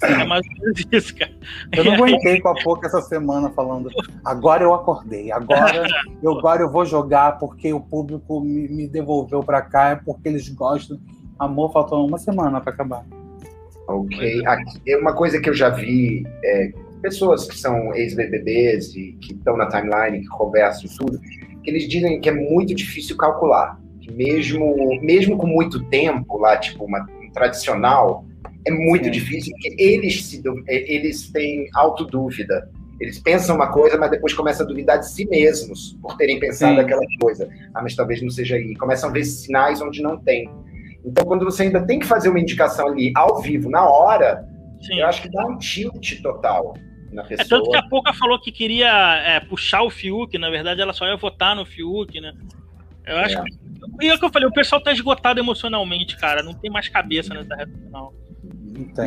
[0.00, 1.32] É mais ou menos isso, cara.
[1.72, 3.90] Eu não aguentei com a Poca essa semana falando.
[4.24, 5.88] Agora eu acordei, agora
[6.22, 10.28] eu, agora eu vou jogar porque o público me, me devolveu para cá, é porque
[10.28, 11.00] eles gostam.
[11.36, 13.04] Amor, faltou uma semana para acabar.
[13.88, 14.46] Ok.
[14.46, 19.32] Aqui, é uma coisa que eu já vi, é, pessoas que são ex-BBBs e que
[19.32, 21.18] estão na timeline, que conversam tudo,
[21.68, 23.78] eles dizem que é muito difícil calcular.
[24.00, 28.24] Que mesmo, mesmo com muito tempo lá, tipo uma, um tradicional,
[28.66, 29.10] é muito Sim.
[29.10, 32.70] difícil, porque eles, se, é, eles têm autodúvida.
[33.00, 36.74] Eles pensam uma coisa, mas depois começam a duvidar de si mesmos por terem pensado
[36.74, 36.80] Sim.
[36.80, 37.48] aquela coisa.
[37.74, 38.74] Ah, mas talvez não seja aí.
[38.74, 40.50] Começam a ver sinais onde não tem.
[41.04, 44.44] Então, quando você ainda tem que fazer uma indicação ali ao vivo, na hora,
[44.80, 44.98] Sim.
[44.98, 46.74] eu acho que dá um tilt total
[47.12, 47.44] na pessoa.
[47.44, 50.92] É tanto que a Pouca falou que queria é, puxar o Fiuk, na verdade ela
[50.92, 52.32] só ia votar no Fiuk, né?
[53.06, 53.42] Eu acho é.
[53.42, 53.58] que.
[54.02, 56.42] E é o que eu falei, o pessoal tá esgotado emocionalmente, cara.
[56.42, 58.12] Não tem mais cabeça nessa reta final.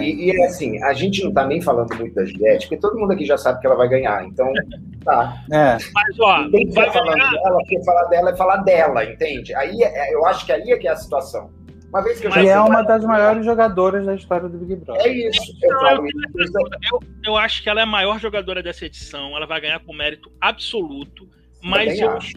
[0.01, 3.13] E, e, assim, a gente não tá nem falando muito da Juliette, porque todo mundo
[3.13, 4.25] aqui já sabe que ela vai ganhar.
[4.25, 4.51] Então,
[5.05, 5.41] tá.
[5.51, 5.77] É.
[5.93, 7.31] Mas, ó, tem que vai falando ganhar.
[7.31, 9.55] dela, porque falar dela é falar dela, entende?
[9.55, 11.49] Aí é, eu acho que aí é que é a situação.
[11.91, 15.05] Uma vez que eu já é uma das maiores jogadoradoras da história do Big Brother.
[15.05, 15.53] É isso.
[15.61, 19.35] Eu, eu, eu, eu, acho que ela é a maior jogadora dessa edição.
[19.35, 21.27] Ela vai ganhar com mérito absoluto.
[21.61, 22.33] Mas eu acho.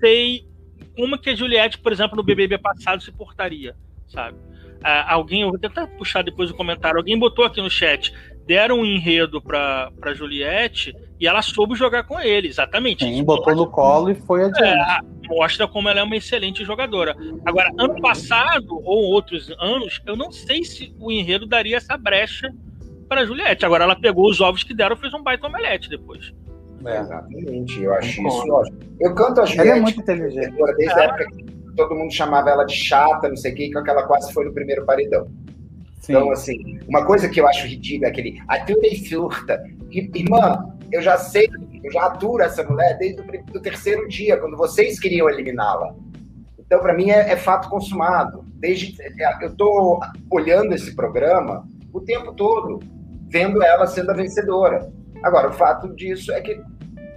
[0.00, 0.48] sei
[0.96, 3.76] como que a Juliette, por exemplo, no BBB passado se portaria,
[4.08, 4.38] sabe?
[4.38, 6.98] Uh, alguém, eu vou tentar puxar depois o comentário.
[6.98, 8.12] Alguém botou aqui no chat
[8.46, 13.04] deram um enredo para Juliette e ela soube jogar com ele, exatamente.
[13.04, 14.62] Sim, botou no colo e foi adiante.
[14.62, 17.16] É, mostra como ela é uma excelente jogadora.
[17.44, 22.52] Agora, ano passado, ou outros anos, eu não sei se o enredo daria essa brecha
[23.08, 23.64] para Juliette.
[23.64, 26.32] Agora, ela pegou os ovos que deram e fez um baita omelete depois.
[26.84, 28.78] É, exatamente, eu acho isso ótimo.
[29.00, 29.68] Eu canto a Juliette.
[29.68, 30.54] Ela é muito inteligente.
[30.76, 31.00] Desde é.
[31.00, 31.44] a época que
[31.76, 34.52] todo mundo chamava ela de chata, não sei o que, que ela quase foi no
[34.52, 35.26] primeiro paredão.
[36.04, 36.12] Sim.
[36.12, 39.64] Então, assim, uma coisa que eu acho ridícula é aquele atura e surta.
[39.90, 41.48] Irmã, eu já sei,
[41.82, 43.22] eu já aturo essa mulher desde
[43.54, 45.94] o terceiro dia, quando vocês queriam eliminá-la.
[46.58, 48.44] Então, para mim, é, é, fato consumado.
[48.56, 49.98] Desde, é, eu estou
[50.30, 52.80] olhando esse programa o tempo todo,
[53.28, 54.92] vendo ela sendo a vencedora.
[55.22, 56.60] Agora, o fato disso é que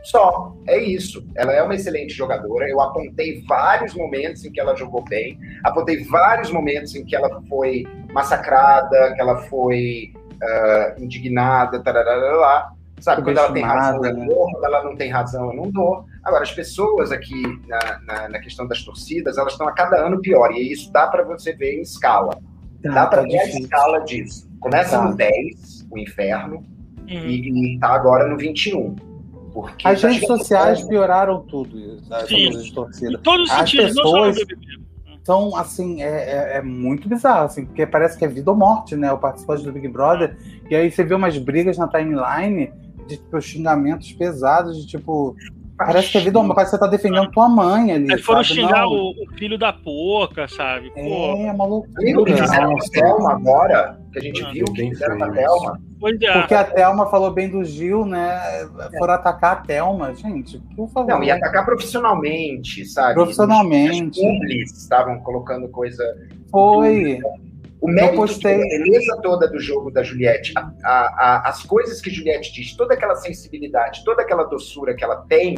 [0.02, 1.28] só, é isso.
[1.36, 2.70] Ela é uma excelente jogadora.
[2.70, 7.42] Eu apontei vários momentos em que ela jogou bem, apontei vários momentos em que ela
[7.50, 7.86] foi
[8.18, 10.12] massacrada, que ela foi
[10.42, 13.22] uh, indignada, tarará, sabe?
[13.22, 14.26] Quando ela tem razão, eu né?
[14.26, 16.04] dou, quando ela não tem razão, eu não dou.
[16.24, 20.20] Agora, as pessoas aqui na, na, na questão das torcidas, elas estão a cada ano
[20.20, 22.34] pior, e isso dá para você ver em escala.
[22.82, 23.58] Tá, dá para tá ver difícil.
[23.58, 24.50] a escala disso.
[24.60, 25.04] Começa tá.
[25.04, 26.66] no 10, o inferno,
[27.08, 27.28] uhum.
[27.28, 28.96] e, está agora no 21.
[29.54, 31.78] Porque as redes sociais pioraram tudo,
[32.12, 33.14] as de torcida.
[33.14, 34.38] Em todos os as sentidos, pessoas
[35.28, 38.96] são assim, é, é, é, muito bizarro, assim, porque parece que é vida ou morte,
[38.96, 39.12] né?
[39.12, 40.38] O participante do Big Brother,
[40.70, 42.72] e aí você vê umas brigas na timeline
[43.06, 45.36] de tipo, xingamentos pesados, de tipo,
[45.78, 48.12] Parece que a vida parece que você tá defendendo tua mãe ali.
[48.12, 50.92] Aí foram xingar o, o, filho da porca, sabe?
[50.96, 51.38] É, Pô.
[51.38, 52.20] É, uma loucura.
[52.20, 55.82] O que fizeram Thelma agora, que a gente ah, viu que fizeram com a Thelma.
[56.22, 56.40] É.
[56.40, 58.40] Porque a Thelma falou bem do Gil, né?
[58.98, 61.10] Foram atacar a Thelma, gente, por favor.
[61.10, 63.16] Não, e atacar profissionalmente, sabe?
[63.16, 64.20] Profissionalmente.
[64.20, 66.04] Os estavam colocando coisa.
[66.52, 67.20] Foi.
[67.80, 68.56] O mérito postei...
[68.56, 72.76] a beleza toda do jogo da Juliette, a, a, a, as coisas que Juliette diz,
[72.76, 75.56] toda aquela sensibilidade, toda aquela doçura que ela tem,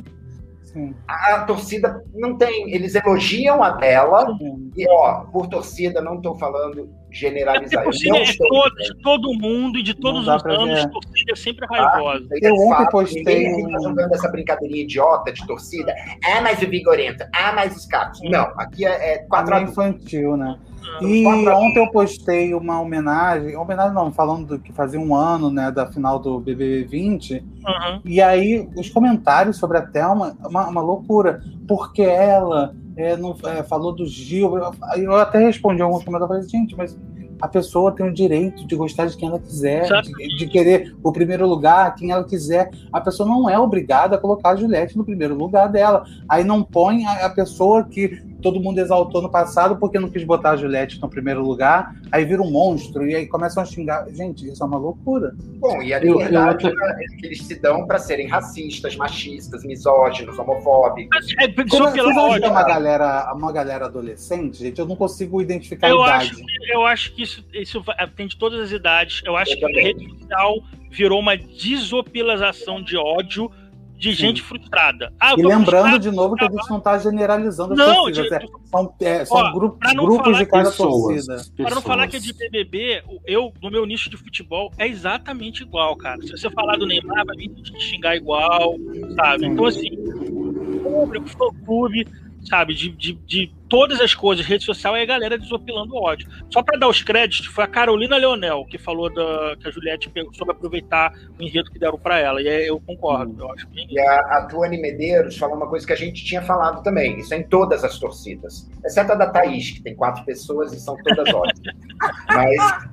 [1.08, 2.72] a, torcida não tem.
[2.74, 4.72] Eles elogiam a dela, Sim.
[4.76, 7.82] e ó, por torcida, não estou falando generalizar.
[7.82, 10.90] É torcida é todo, de todo mundo e de todos os anos, ver.
[10.90, 12.28] torcida é sempre raivosa.
[12.32, 13.24] Ah, eu ontem postei.
[13.24, 15.94] Ninguém fica jogando essa brincadeirinha idiota de torcida.
[16.24, 17.26] Ah, mais o Vigorento.
[17.34, 18.20] Ah, mais os caras.
[18.24, 20.58] Não, aqui é, é quatro é infantil, né?
[21.02, 25.72] E ontem eu postei uma homenagem, homenagem não, falando do que fazia um ano, né,
[25.72, 27.34] da final do BBB 20.
[27.36, 28.02] Uhum.
[28.06, 33.64] E aí os comentários sobre a Thelma, uma, uma loucura, porque ela é, não, é,
[33.64, 34.58] falou do Gil.
[34.98, 36.98] Eu até respondi alguns comentários, falei, gente, mas
[37.42, 41.12] a pessoa tem o direito de gostar de quem ela quiser, de, de, querer o
[41.12, 42.70] primeiro lugar, quem ela quiser.
[42.92, 46.04] A pessoa não é obrigada a colocar a Juliette no primeiro lugar dela.
[46.28, 50.24] Aí não põe a, a pessoa que todo mundo exaltou no passado porque não quis
[50.24, 54.08] botar a Juliette no primeiro lugar, aí vira um monstro, e aí começam a xingar.
[54.10, 55.36] Gente, isso é uma loucura.
[55.60, 56.86] Bom, e a liberdade eu, eu...
[56.86, 61.28] É que eles se dão para serem racistas, machistas, misóginos, homofóbicos.
[61.38, 64.80] É, Como, vocês acham que é uma galera, uma galera adolescente, gente?
[64.80, 66.32] Eu não consigo identificar eu a idade.
[66.32, 67.84] Acho que, eu acho que isso, isso
[68.16, 69.22] tem de todas as idades.
[69.26, 73.52] Eu acho eu que a rede social virou uma desopilação de ódio
[74.00, 75.14] de gente frustrada.
[75.20, 78.30] Ah, e lembrando de novo que a gente não está generalizando as não, torcidas.
[78.30, 78.34] De...
[78.34, 81.64] É, são, é, são ó, grupos, grupos de cada pessoas, torcida.
[81.64, 85.64] Para não falar que é de BBB, eu, no meu nicho de futebol, é exatamente
[85.64, 86.22] igual, cara.
[86.22, 88.76] Se você falar do Neymar, vai vir te xingar igual,
[89.18, 89.47] sabe?
[89.47, 89.89] Então, assim,
[90.82, 92.08] público, fã-clube,
[92.50, 92.74] sabe?
[92.74, 96.28] De, de, de, todas as coisas, rede social é a galera desopilando ódio.
[96.50, 100.10] Só para dar os créditos, foi a Carolina Leonel que falou da, que a Juliette
[100.10, 102.42] pegou, soube aproveitar o enredo que deram para ela.
[102.42, 103.88] E é, eu concordo, eu acho bem.
[103.90, 107.20] E a, a Tuane Medeiros falou uma coisa que a gente tinha falado também.
[107.20, 108.70] Isso é em todas as torcidas.
[108.84, 111.76] Exceto a da Thaís, que tem quatro pessoas e são todas ótimas.
[112.28, 112.90] Mas,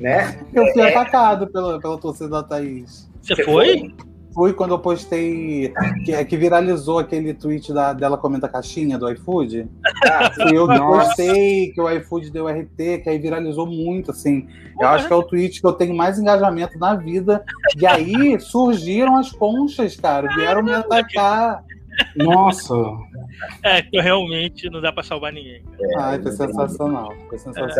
[0.00, 0.46] né?
[0.52, 0.94] Eu fui é...
[0.94, 3.10] atacado pela, pela torcida da Thaís.
[3.22, 3.78] Você, Você foi?
[3.78, 4.07] foi?
[4.38, 5.74] Fui quando eu postei
[6.04, 9.68] que, que viralizou aquele tweet da, dela comenta a caixinha do iFood.
[10.06, 14.46] Ah, eu postei que o iFood deu RT, que aí viralizou muito, assim.
[14.80, 17.44] Eu acho que é o tweet que eu tenho mais engajamento na vida.
[17.76, 21.64] E aí surgiram as conchas, cara, vieram me atacar.
[22.14, 22.74] Nossa!
[23.62, 25.62] É, realmente não dá pra salvar ninguém.
[25.80, 27.14] É, Ai, foi sensacional.
[27.28, 27.70] Foi sensacional.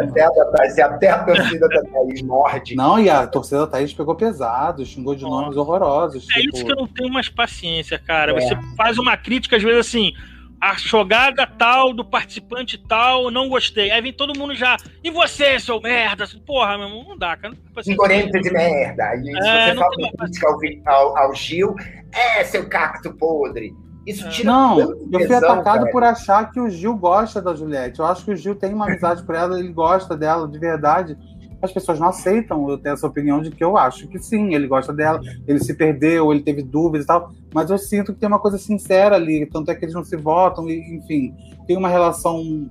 [0.60, 0.70] É.
[0.70, 2.74] Se, até a torcida da Thaís morde.
[2.74, 6.26] Não, e a torcida da Thaís pegou pesado, xingou de nomes horrorosos.
[6.30, 6.56] É tipo...
[6.56, 8.32] isso que eu não tenho mais paciência, cara.
[8.32, 8.40] É.
[8.40, 10.12] Você faz uma crítica, às vezes assim.
[10.60, 13.92] A jogada tal do participante tal, não gostei.
[13.92, 14.76] Aí vem todo mundo já.
[15.04, 16.26] E você, seu merda?
[16.44, 17.54] Porra, meu irmão, não dá, cara.
[17.84, 19.14] Figurento de merda.
[19.14, 20.58] E se é, você fala uma crítica ao,
[20.92, 21.76] ao, ao Gil,
[22.12, 23.72] é, seu cacto podre.
[24.08, 24.30] Isso é.
[24.30, 28.00] tira Não, eu fui atacado por achar que o Gil gosta da Juliette.
[28.00, 31.16] Eu acho que o Gil tem uma amizade por ela, ele gosta dela de verdade.
[31.60, 34.66] As pessoas não aceitam eu ter essa opinião de que eu acho que sim, ele
[34.66, 38.28] gosta dela, ele se perdeu, ele teve dúvidas e tal, mas eu sinto que tem
[38.28, 41.34] uma coisa sincera ali, tanto é que eles não se votam, e, enfim,
[41.66, 42.70] tem uma relação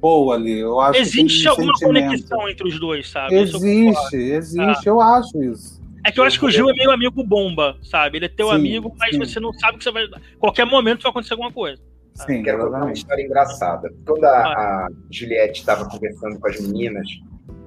[0.00, 0.60] boa ali.
[0.60, 2.06] Eu acho existe alguma sentimento.
[2.06, 3.34] conexão entre os dois, sabe?
[3.34, 4.92] Existe, existe, ah.
[4.92, 5.81] eu acho isso.
[6.04, 8.18] É que eu acho que o Gil é meio amigo bomba, sabe?
[8.18, 9.18] Ele é teu sim, amigo, mas sim.
[9.18, 10.04] você não sabe que você vai.
[10.38, 11.80] Qualquer momento vai acontecer alguma coisa.
[12.14, 13.92] Sim, quero contar uma história engraçada.
[14.04, 17.06] Quando a, a Juliette estava conversando com as meninas,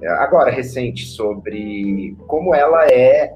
[0.02, 3.34] é, agora recente, sobre como ela é,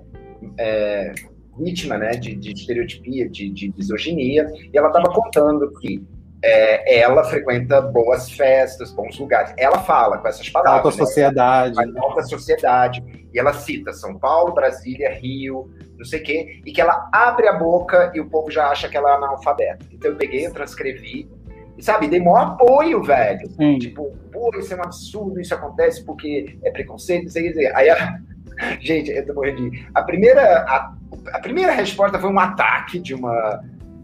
[0.59, 1.13] é
[1.59, 6.03] vítima né, de, de estereotipia, de, de, misoginia, e ela estava contando que
[6.43, 9.53] é, ela frequenta boas festas, bons lugares.
[9.59, 10.85] Ela fala com essas palavras.
[10.85, 11.07] Alta né?
[11.07, 11.99] sociedade.
[11.99, 13.29] Alta sociedade.
[13.33, 16.61] E ela cita São Paulo, Brasília, Rio, não sei o quê.
[16.65, 19.87] E que ela abre a boca e o povo já acha que ela é analfabeta.
[19.93, 21.31] Então eu peguei, eu transcrevi.
[21.77, 23.49] E sabe, dei maior apoio, velho.
[23.51, 23.79] Sim.
[23.79, 27.67] Tipo, pô, isso é um absurdo, isso acontece porque é preconceito, não sei o que.
[27.67, 28.19] Aí a...
[28.81, 29.89] Gente, eu tô morrendo de.
[29.95, 30.95] A primeira, a,
[31.33, 33.63] a primeira resposta foi um ataque de uma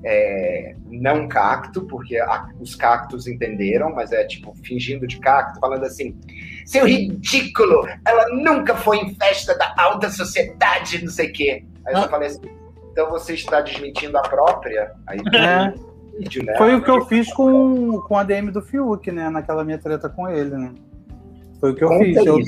[0.08, 5.84] é, não cacto, porque a, os cactos entenderam, mas é tipo fingindo de cacto, falando
[5.84, 6.16] assim:
[6.64, 11.64] seu ridículo, ela nunca foi em festa da alta sociedade, não sei o quê.
[11.84, 12.48] Aí eu falei assim:
[12.92, 14.92] então você está desmentindo a própria?
[15.08, 15.74] Aí, é.
[16.18, 16.56] Vídeo, né?
[16.56, 19.28] Foi o que eu fiz com, com a DM do Fiuk, né?
[19.28, 20.72] Naquela minha treta com ele, né?
[21.60, 22.16] Foi o que eu Conta fiz.
[22.16, 22.38] Eu,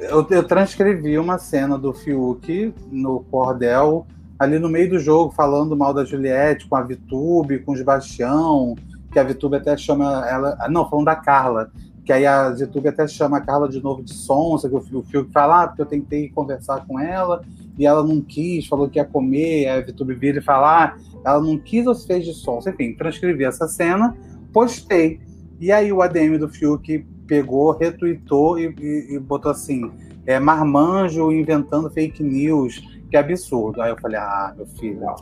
[0.00, 4.06] eu, eu, transcrevi uma cena do Fiuk no cordel
[4.40, 8.74] ali no meio do jogo, falando mal da Juliette, com a Vitube, com o Sebastião,
[9.12, 10.56] que a Vitube até chama ela.
[10.70, 11.70] Não, falando da Carla,
[12.06, 15.30] que aí a Vitube até chama a Carla de novo de sonsa, que o Fiuk
[15.30, 17.42] fala, ah, porque eu tentei conversar com ela
[17.78, 20.96] e ela não quis, falou que ia comer, aí a Vitube vira e fala, ah,
[21.22, 22.70] ela não quis ou se fez de sonsa.
[22.70, 24.16] Enfim, transcrevi essa cena,
[24.54, 25.20] postei.
[25.60, 29.90] E aí o ADM do Fiuk pegou, retweetou e, e, e botou assim,
[30.24, 33.82] é, marmanjo inventando fake news, que absurdo.
[33.82, 35.16] Aí eu falei, ah, meu filho, não.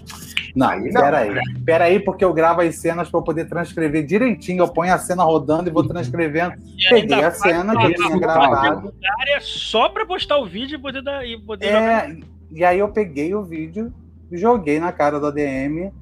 [0.54, 1.00] Não, aí não.
[1.00, 1.34] peraí.
[1.64, 4.62] Peraí, porque eu gravo as cenas para eu poder transcrever direitinho.
[4.62, 6.54] Eu ponho a cena rodando e vou transcrevendo.
[6.76, 8.94] E Peguei a cena que eu tinha gravado.
[9.28, 11.26] É só para postar o vídeo e poder dar.
[11.26, 12.16] E, poder é,
[12.50, 13.92] e aí eu peguei o vídeo,
[14.30, 15.92] joguei na cara do ADM.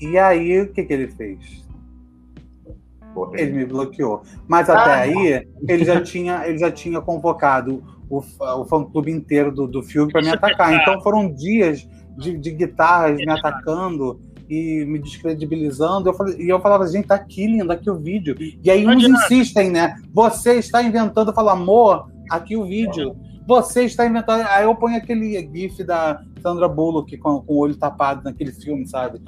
[0.00, 1.64] E aí, o que, que ele fez?
[3.32, 4.22] Ele me bloqueou.
[4.46, 9.52] Mas até ah, aí, ele já tinha, ele já tinha convocado o, o fã-clube inteiro
[9.52, 10.74] do, do filme para me atacar.
[10.74, 16.08] Então foram dias de, de guitarras me atacando e me descredibilizando.
[16.08, 18.36] Eu falei, e eu falava, gente, tá aqui, lindo, aqui o vídeo.
[18.62, 19.96] E aí uns insistem, né?
[20.12, 23.16] Você está inventando, eu falo, amor, aqui o vídeo.
[23.46, 24.44] Você está inventando.
[24.48, 28.86] Aí eu ponho aquele gif da Sandra Bullock com, com o olho tapado naquele filme,
[28.88, 29.20] sabe?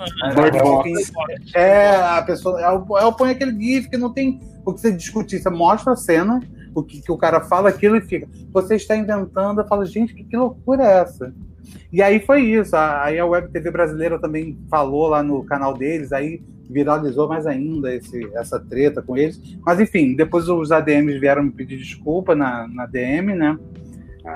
[1.55, 2.61] É, a pessoa.
[2.61, 5.39] Eu, eu ponho aquele gif que não tem o que você discutir.
[5.41, 6.41] Você mostra a cena,
[6.79, 8.29] o que, que o cara fala aquilo e fica.
[8.53, 11.35] Você está inventando, eu falo, gente, que, que loucura é essa?
[11.93, 12.77] E aí foi isso.
[12.77, 17.95] Aí a Web TV brasileira também falou lá no canal deles, aí viralizou mais ainda
[17.95, 19.41] esse, essa treta com eles.
[19.65, 23.59] Mas enfim, depois os ADMs vieram me pedir desculpa na, na DM, né?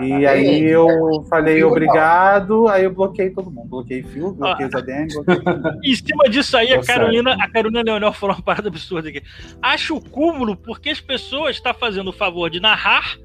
[0.01, 3.69] E aí eu falei obrigado, aí eu bloqueei todo mundo.
[3.69, 5.43] Bloqueei fio, bloqueei os ADM, bloqueei
[5.85, 9.23] Em cima disso aí, a Carolina, a Carolina Leonel falou uma parada absurda aqui.
[9.61, 13.17] Acho o cúmulo porque as pessoas estão fazendo o favor de narrar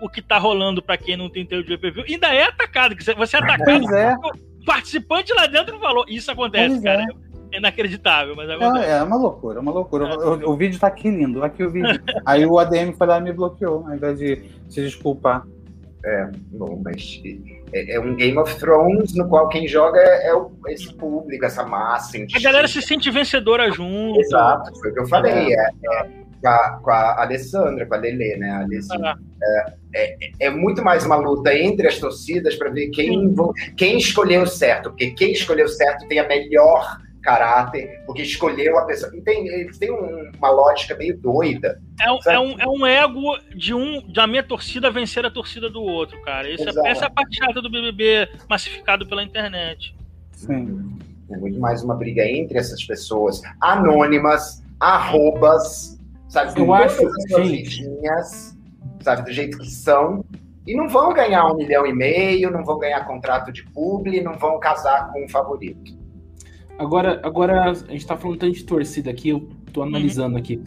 [0.00, 3.36] o que está rolando para quem não tem tempo de pay Ainda é atacado, você
[3.36, 3.94] é atacado.
[3.94, 4.14] É.
[4.14, 6.04] O participante lá dentro falou.
[6.08, 7.02] Isso acontece, pois cara.
[7.02, 7.30] É.
[7.52, 8.86] É inacreditável, mas acontece.
[8.86, 10.08] É, é uma loucura, é uma loucura.
[10.08, 10.16] É.
[10.16, 12.00] O, o, vídeo tá aqui lindo, aqui o vídeo.
[12.24, 15.44] Aí o ADM foi lá e me bloqueou, ao invés de se desculpar.
[16.04, 17.20] É, bom, mas
[17.72, 21.44] é, é, um Game of Thrones no qual quem joga é, é o, esse público,
[21.44, 22.16] essa massa.
[22.34, 24.18] A galera se sente vencedora junto.
[24.20, 25.52] Exato, foi o que eu falei.
[25.52, 26.08] É, é,
[26.40, 28.50] com, a, com a Alessandra, com a Lele, né?
[28.50, 29.16] A ah.
[29.94, 33.34] é, é, muito mais uma luta entre as torcidas para ver quem,
[33.76, 39.12] quem escolheu certo, porque quem escolheu certo tem a melhor caráter, porque escolheu a pessoa.
[39.24, 41.80] Tem, eles têm um, uma lógica meio doida.
[42.00, 45.82] É, é, um, é um ego de um da minha torcida vencer a torcida do
[45.82, 46.52] outro, cara.
[46.52, 49.94] Essa, é, essa é a parte chata do BBB massificado pela internet.
[50.32, 50.98] Sim.
[51.30, 55.98] É muito mais uma briga entre essas pessoas anônimas, arrobas,
[56.28, 56.58] sabe?
[56.58, 58.54] Eu acho as
[59.02, 59.22] sabe?
[59.22, 60.24] Do jeito que são.
[60.66, 64.38] E não vão ganhar um milhão e meio, não vão ganhar contrato de publi, não
[64.38, 65.99] vão casar com um favorito.
[66.80, 70.40] Agora, agora a gente tá falando tanto de torcida aqui, eu tô analisando uhum.
[70.40, 70.58] aqui.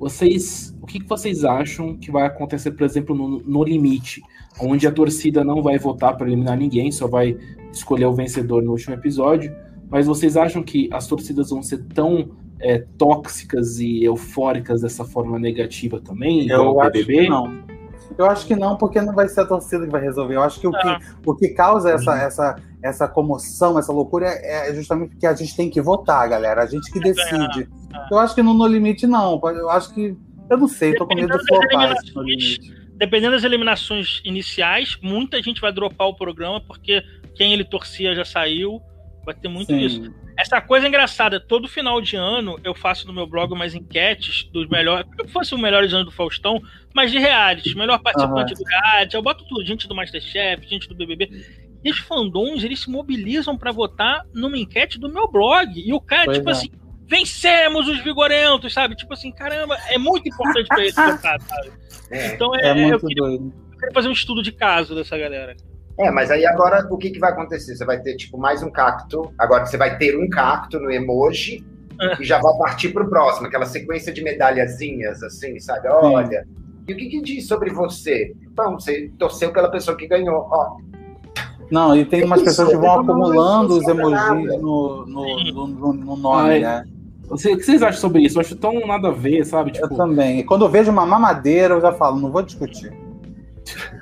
[0.00, 4.20] Vocês, o que, que, vocês acham que vai acontecer, por exemplo, no, no limite,
[4.60, 7.38] onde a torcida não vai votar para eliminar ninguém, só vai
[7.72, 9.54] escolher o vencedor no último episódio?
[9.88, 15.38] Mas vocês acham que as torcidas vão ser tão é, tóxicas e eufóricas dessa forma
[15.38, 16.48] negativa também?
[16.48, 17.22] Eu acho BBB?
[17.22, 17.69] que não.
[18.18, 20.36] Eu acho que não, porque não vai ser a torcida que vai resolver.
[20.36, 21.00] Eu acho que o que, ah.
[21.24, 25.56] o que causa essa, essa, essa comoção, essa loucura é, é justamente porque a gente
[25.56, 26.62] tem que votar, galera.
[26.62, 27.68] A gente que é decide.
[28.10, 29.40] Eu acho que no No Limite, não.
[29.44, 30.16] Eu acho que.
[30.48, 32.74] Eu não sei, tô com medo de flopar esse No Limite.
[32.96, 37.02] Dependendo das eliminações iniciais, muita gente vai dropar o programa porque
[37.34, 38.80] quem ele torcia já saiu.
[39.24, 39.78] Vai ter muito Sim.
[39.78, 40.14] isso.
[40.40, 44.66] Essa coisa engraçada, todo final de ano eu faço no meu blog umas enquetes dos
[44.68, 45.06] melhores.
[45.06, 46.62] Como se fosse o melhores anos do Faustão,
[46.94, 47.76] mas de reality.
[47.76, 48.58] Melhor participante uhum.
[48.58, 49.14] do reality.
[49.14, 51.30] Eu boto tudo, gente do Masterchef, gente do BBB.
[51.84, 55.78] E os fandoms, eles se mobilizam para votar numa enquete do meu blog.
[55.78, 56.52] E o cara, pois tipo é.
[56.52, 56.70] assim,
[57.06, 58.94] vencemos os vigorentos, sabe?
[58.94, 61.44] Tipo assim, caramba, é muito importante pra esse sabe?
[62.10, 63.52] É, então é, é muito eu queria, doido.
[63.72, 65.54] Eu queria fazer um estudo de caso dessa galera.
[66.00, 67.76] É, mas aí agora o que, que vai acontecer?
[67.76, 69.32] Você vai ter, tipo, mais um cacto.
[69.38, 71.64] Agora você vai ter um cacto no emoji
[72.18, 75.88] e já vai partir pro próximo, aquela sequência de medalhazinhas, assim, sabe?
[75.88, 76.42] Olha.
[76.44, 76.60] Sim.
[76.88, 78.34] E o que, que diz sobre você?
[78.42, 80.48] Então, você torceu pela pessoa que ganhou.
[80.50, 80.78] Ó,
[81.70, 86.50] não, e tem umas pessoas que vão acumulando os emojis no, no, no, no nome,
[86.50, 86.84] Ai, né?
[87.28, 88.38] O que vocês acham sobre isso?
[88.38, 89.70] Eu acho tão nada a ver, sabe?
[89.70, 89.86] Tipo...
[89.86, 90.44] Eu também.
[90.44, 92.92] Quando eu vejo uma mamadeira, eu já falo, não vou discutir.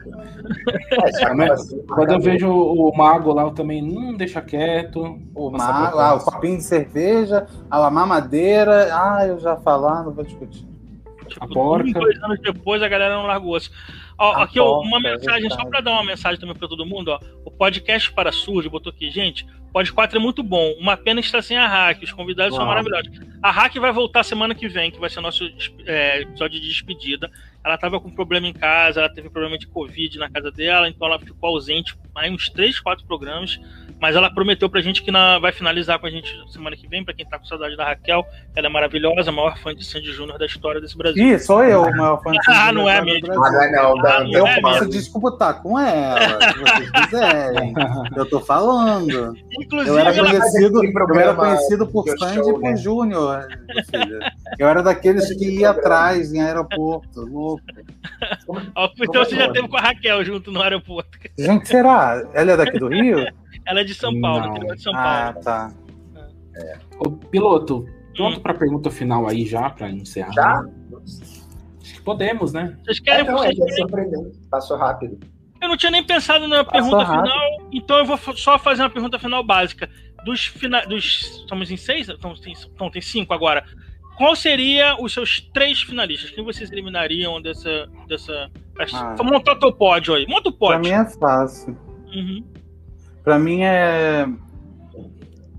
[0.91, 5.19] É, quando eu vejo o, mago lá, eu também não hum, deixa quieto.
[5.35, 10.25] O mago, ah, o copinho de cerveja, a mamadeira, ah, eu já falar, não vou
[10.25, 10.67] discutir.
[11.27, 12.01] Tipo, a porca.
[12.01, 13.71] dois anos depois a galera não largou osso.
[14.19, 17.09] Ó, aqui, ó, uma é mensagem, só para dar uma mensagem também para todo mundo,
[17.09, 17.21] ó.
[17.45, 19.47] O podcast para surdo botou aqui, gente.
[19.73, 20.73] Pod 4 é muito bom.
[20.81, 22.03] Uma pena estar sem a Hack.
[22.03, 22.61] Os convidados Uau.
[22.61, 23.11] são maravilhosos.
[23.43, 25.45] A Hack vai voltar semana que vem, que vai ser nosso
[25.87, 27.31] é, episódio de despedida.
[27.65, 31.07] Ela estava com problema em casa, ela teve problema de Covid na casa dela, então
[31.07, 33.61] ela ficou ausente aí uns 3, 4 programas.
[34.01, 37.05] Mas ela prometeu pra gente que na, vai finalizar com a gente semana que vem,
[37.05, 38.25] pra quem tá com saudade da Raquel.
[38.55, 41.35] Ela é maravilhosa, a maior fã de Sandy Júnior da história desse Brasil.
[41.35, 43.33] Ih, sou eu o maior fã de Sandy Ah, não é mesmo.
[43.33, 44.07] Ah, não é não.
[44.07, 44.93] Ah, não eu é posso mesmo.
[44.93, 47.75] disputar com ela, se vocês quiserem.
[48.17, 49.37] eu tô falando.
[49.61, 52.77] Inclusive, eu era conhecido, eu era conhecido por Sandy e por né?
[52.77, 53.49] Júnior.
[54.59, 57.63] Eu era daqueles que ia atrás em aeroporto, louco.
[59.01, 61.19] então você já teve com a Raquel junto no aeroporto.
[61.39, 62.27] Gente, será?
[62.35, 63.27] Ela é daqui do Rio?
[63.69, 65.39] Ela é de São Paulo, é de São ah, Paulo.
[65.39, 65.73] Ah, tá.
[66.57, 66.79] É.
[66.99, 68.41] Ô, piloto, pronto hum.
[68.41, 70.33] para a pergunta final aí já, para encerrar?
[70.33, 70.65] Já?
[71.83, 72.79] Acho que podemos, né?
[72.83, 73.27] Vocês querem...
[73.27, 74.39] É, não, é, é surpreendente.
[74.51, 75.19] Passou rápido.
[75.61, 77.31] Eu não tinha nem pensado na Passou pergunta rápido.
[77.31, 79.89] final, então eu vou só fazer uma pergunta final básica.
[80.25, 80.87] Dos, fina...
[80.87, 82.09] dos estamos em seis?
[82.09, 83.63] Então tem, então, tem cinco agora.
[84.17, 86.31] Qual seria os seus três finalistas?
[86.31, 87.87] Quem vocês eliminariam dessa.
[88.09, 88.51] dessa...
[88.95, 89.15] Ah.
[89.23, 90.27] Monta o teu pódio aí.
[90.27, 90.81] Monta o pódio.
[90.81, 91.77] Pra mim é fácil.
[92.07, 92.43] Uhum.
[93.23, 94.27] Para mim é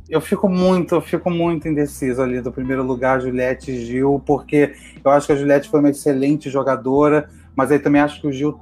[0.10, 4.74] eu fico muito, eu fico muito indeciso ali do primeiro lugar, Juliette e Gil, porque
[5.05, 8.32] eu acho que a Juliette foi uma excelente jogadora, mas aí também acho que o
[8.32, 8.60] Gil,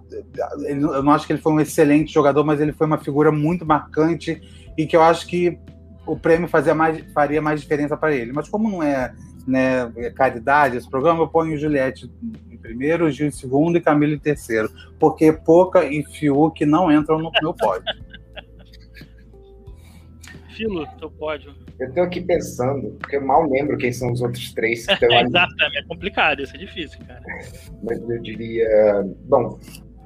[0.67, 3.65] eu não acho que ele foi um excelente jogador, mas ele foi uma figura muito
[3.65, 4.41] marcante
[4.77, 5.57] e que eu acho que
[6.05, 8.33] o prêmio fazia mais, faria mais diferença para ele.
[8.33, 9.13] Mas como não é,
[9.47, 12.11] né, caridade esse programa, eu ponho Juliette
[12.51, 14.69] em primeiro, Gil em segundo e Camila em terceiro,
[14.99, 17.85] porque Poca e Fiuk não entram no meu pódio.
[20.57, 21.53] Filo, teu pódio.
[21.79, 25.09] Eu tô aqui pensando, porque eu mal lembro quem são os outros três que estão
[25.15, 25.27] ali.
[25.27, 27.21] Exatamente, é complicado, isso é difícil, cara.
[27.83, 28.67] Mas eu diria.
[29.25, 29.59] Bom,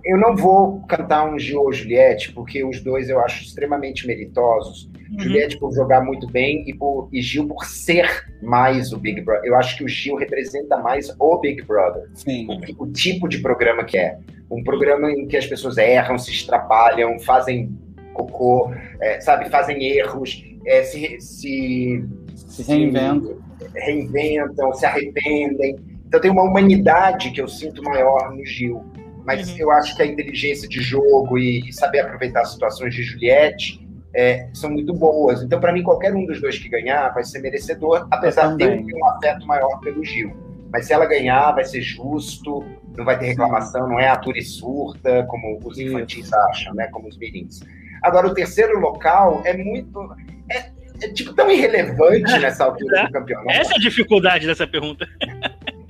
[0.03, 4.89] eu não vou cantar um Gil ou Juliette, porque os dois eu acho extremamente meritosos.
[5.11, 5.19] Uhum.
[5.19, 9.45] Juliette por jogar muito bem e, por, e Gil por ser mais o Big Brother.
[9.45, 12.09] Eu acho que o Gil representa mais o Big Brother.
[12.13, 12.47] Sim.
[12.77, 14.17] O, o tipo de programa que é.
[14.49, 17.77] Um programa em que as pessoas erram, se estrapalham, fazem
[18.13, 22.03] cocô, é, sabe, fazem erros, é, se, se,
[22.35, 23.37] se reinventam.
[23.59, 25.77] Se reinventam, se arrependem.
[26.07, 28.83] Então tem uma humanidade que eu sinto maior no Gil.
[29.25, 29.57] Mas uhum.
[29.59, 33.79] eu acho que a inteligência de jogo e, e saber aproveitar as situações de Juliette
[34.13, 35.41] é, são muito boas.
[35.41, 38.95] Então, para mim, qualquer um dos dois que ganhar vai ser merecedor, apesar de ter
[38.95, 40.31] um afeto maior pelo Gil.
[40.71, 42.63] Mas se ela ganhar, vai ser justo,
[42.97, 46.87] não vai ter reclamação, não é atura e surta, como os infantis acham, né?
[46.87, 47.61] Como os mirins.
[48.01, 50.15] Agora, o terceiro local é muito.
[50.49, 50.71] É,
[51.01, 53.51] é tipo tão irrelevante nessa altura do campeonato.
[53.51, 55.07] Essa é a dificuldade dessa pergunta.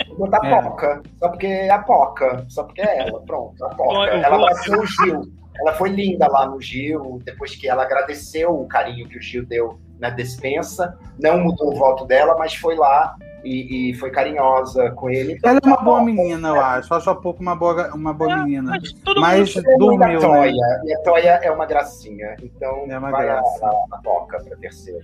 [0.10, 0.62] Vou botar é.
[0.62, 4.10] Poca, só porque é a Poca, só porque é ela, pronto, a Poca.
[4.10, 5.22] Ela vai ser o Gil.
[5.60, 9.46] Ela foi linda lá no Gil, depois que ela agradeceu o carinho que o Gil
[9.46, 14.92] deu na despensa, não mudou o voto dela, mas foi lá e, e, foi carinhosa
[14.92, 15.38] com ele.
[15.44, 16.94] Ela é uma boa menina, eu acho.
[16.94, 18.72] Acho a pouco uma boa, uma boa é, menina.
[18.72, 20.20] Mas, mas dormiu, né?
[20.20, 20.52] Toia.
[20.52, 20.82] Né?
[20.86, 22.36] E a Toia é uma gracinha.
[22.42, 23.66] Então é uma vai graça.
[23.66, 25.04] a, a, a toca para terceiro.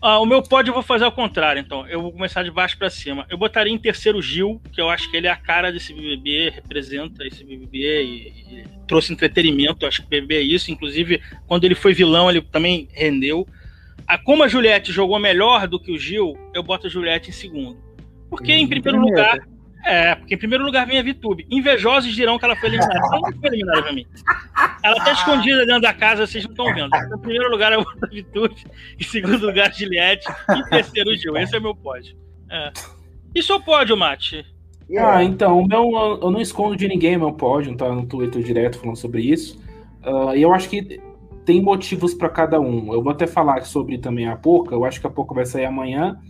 [0.00, 1.86] Ah, o meu pódio eu vou fazer ao contrário, então.
[1.88, 3.26] Eu vou começar de baixo para cima.
[3.28, 6.50] Eu botaria em terceiro Gil, que eu acho que ele é a cara desse BBB,
[6.50, 9.84] representa esse BBB e, e trouxe entretenimento.
[9.84, 10.70] Eu acho que o BBB é isso.
[10.70, 13.46] Inclusive, quando ele foi vilão, ele também rendeu.
[14.06, 17.32] A, como a Juliette jogou melhor do que o Gil, eu boto a Juliette em
[17.32, 17.78] segundo.
[18.30, 19.38] Porque, em primeiro lugar.
[19.84, 21.46] É, porque em primeiro lugar vem a Vitube.
[21.50, 22.98] Invejosos dirão que ela foi eliminada.
[22.98, 24.06] Ela não foi eliminada pra mim.
[24.82, 26.94] Ela tá escondida dentro da casa, vocês não estão vendo.
[26.94, 28.56] Em primeiro lugar, eu boto a Vitube.
[28.98, 30.26] Em segundo lugar, a Juliette.
[30.50, 31.36] Em terceiro, o Gil.
[31.36, 32.16] Esse é o meu pódio.
[32.50, 32.72] É.
[33.34, 34.44] E seu pódio, Mate?
[34.98, 38.78] Ah, então, o meu, eu não escondo de ninguém meu pódio, tá no Twitter direto
[38.78, 39.60] falando sobre isso.
[40.02, 41.00] Uh, e eu acho que
[41.48, 42.92] tem motivos para cada um.
[42.92, 45.64] Eu vou até falar sobre também a Poca, eu acho que a Poca vai sair
[45.64, 46.20] amanhã,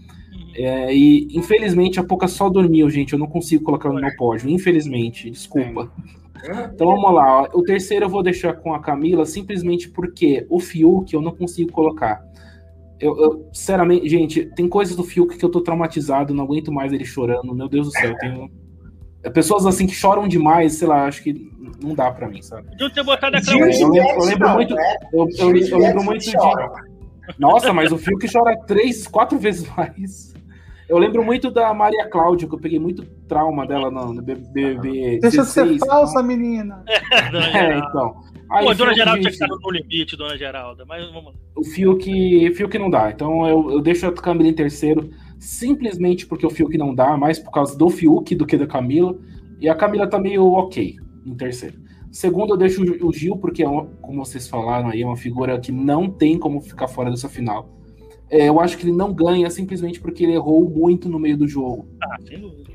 [0.55, 3.15] É, e infelizmente a Poca só dormiu, gente.
[3.15, 5.29] Eu não consigo colocar no meu pódio, infelizmente.
[5.29, 5.91] Desculpa.
[6.73, 7.49] Então vamos lá.
[7.53, 11.73] O terceiro eu vou deixar com a Camila, simplesmente porque o Fiuk eu não consigo
[11.73, 12.23] colocar.
[13.01, 16.93] Eu, eu, sinceramente, gente, tem coisas do Fiuk que eu tô traumatizado, não aguento mais
[16.93, 17.53] ele chorando.
[17.55, 18.49] Meu Deus do céu, tenho.
[19.33, 21.51] Pessoas assim que choram demais, sei lá, acho que
[21.83, 22.75] não dá pra mim, sabe?
[22.77, 24.75] De ter botado a eu, eu, eu lembro muito.
[25.13, 26.37] Eu, eu, eu lembro muito de.
[27.39, 30.35] Nossa, mas o Fiuk chora três, quatro vezes mais.
[30.89, 35.19] Eu lembro muito da Maria Cláudia, que eu peguei muito trauma dela no BBB.
[35.21, 36.83] Deixa de ser falsa, menina.
[37.55, 38.17] É, então.
[38.51, 40.87] Aí, Pô, Dona Geralda tinha que estar no limite, Dona Geralda.
[40.87, 43.11] Mas vamos O Fiuk, Fiuk não dá.
[43.11, 47.39] Então eu, eu deixo a Camila em terceiro, simplesmente porque o Fiuk não dá, mais
[47.39, 49.19] por causa do Fiuk do que da Camila.
[49.61, 51.79] E a Camila tá meio ok em terceiro.
[52.11, 53.67] Segundo, eu deixo o Gil, porque, é
[54.01, 57.69] como vocês falaram aí, é uma figura que não tem como ficar fora dessa final.
[58.31, 61.49] É, eu acho que ele não ganha simplesmente porque ele errou muito no meio do
[61.49, 61.87] jogo.
[62.03, 62.17] Ah,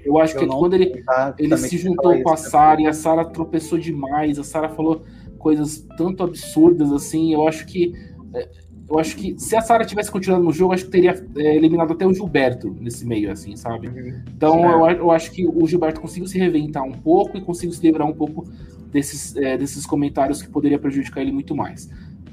[0.04, 1.04] eu acho eu que quando ele,
[1.38, 5.04] ele se juntou com a Sara e a Sara tropeçou demais, a Sara falou
[5.38, 7.94] coisas tanto absurdas assim, eu acho que
[8.34, 8.50] é,
[8.94, 11.94] eu acho que se a Sara tivesse continuado no jogo, acho que teria é, eliminado
[11.94, 13.88] até o Gilberto nesse meio, assim, sabe?
[13.88, 14.22] Uhum.
[14.36, 17.82] Então eu, eu, acho que o Gilberto conseguiu se reventar um pouco e conseguiu se
[17.82, 18.46] livrar um pouco
[18.92, 21.90] desses, é, desses comentários que poderia prejudicar ele muito mais.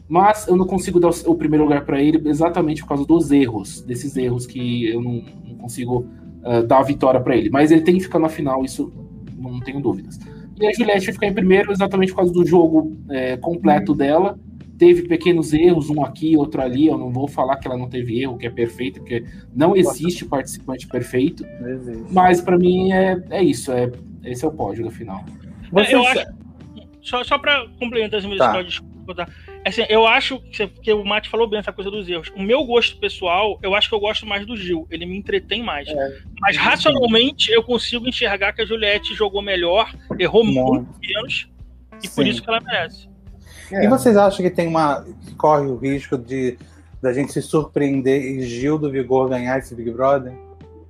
[0.06, 3.80] Mas eu não consigo dar o, primeiro lugar para ele exatamente por causa dos erros,
[3.82, 6.06] desses erros que eu não, não consigo
[6.44, 7.48] uh, dar a vitória para ele.
[7.48, 8.92] Mas ele tem que ficar na final, isso
[9.38, 10.18] não tenho dúvidas.
[10.60, 14.38] E a Juliette vai ficar em primeiro exatamente por causa do jogo é, completo dela.
[14.80, 16.86] Teve pequenos erros, um aqui, outro ali.
[16.86, 19.22] Eu não vou falar que ela não teve erro, que é perfeito, porque
[19.54, 21.44] não existe participante perfeito.
[22.10, 23.70] Mas para mim é, é isso.
[23.72, 23.92] É,
[24.24, 25.22] esse é o pódio do final.
[25.70, 25.94] Você...
[25.94, 26.26] Eu acho,
[27.02, 28.62] só, só para complementar as minhas tá.
[28.62, 29.28] desculpa, tá?
[29.66, 32.32] Assim, eu acho que, que o Mate falou bem essa coisa dos erros.
[32.34, 34.88] O meu gosto pessoal, eu acho que eu gosto mais do Gil.
[34.90, 35.88] Ele me entretém mais.
[35.88, 36.18] É.
[36.40, 41.50] Mas racionalmente eu consigo enxergar que a Juliette jogou melhor, errou muito menos,
[42.02, 42.14] e Sim.
[42.14, 43.09] por isso que ela merece.
[43.72, 43.84] É.
[43.84, 45.04] E vocês acham que tem uma.
[45.24, 46.58] que corre o risco de
[47.00, 50.34] da gente se surpreender e Gil do Vigor ganhar esse Big Brother?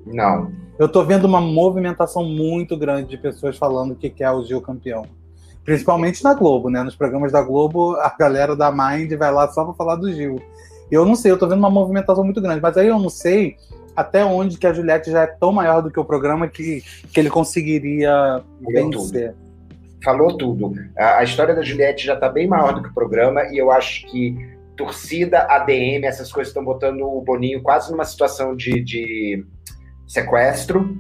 [0.05, 0.51] Não.
[0.79, 5.07] Eu tô vendo uma movimentação muito grande de pessoas falando que quer o Gil campeão.
[5.65, 6.83] Principalmente na Globo, né?
[6.83, 10.41] Nos programas da Globo, a galera da Mind vai lá só pra falar do Gil.
[10.91, 13.57] Eu não sei, eu tô vendo uma movimentação muito grande, mas aí eu não sei
[13.95, 17.21] até onde que a Juliette já é tão maior do que o programa que, que
[17.21, 19.35] ele conseguiria vencer.
[20.03, 20.73] Falou tudo.
[20.97, 23.71] A, a história da Juliette já tá bem maior do que o programa e eu
[23.71, 24.37] acho que
[24.77, 29.45] torcida, ADM, essas coisas estão botando o Boninho quase numa situação de, de
[30.07, 30.97] sequestro.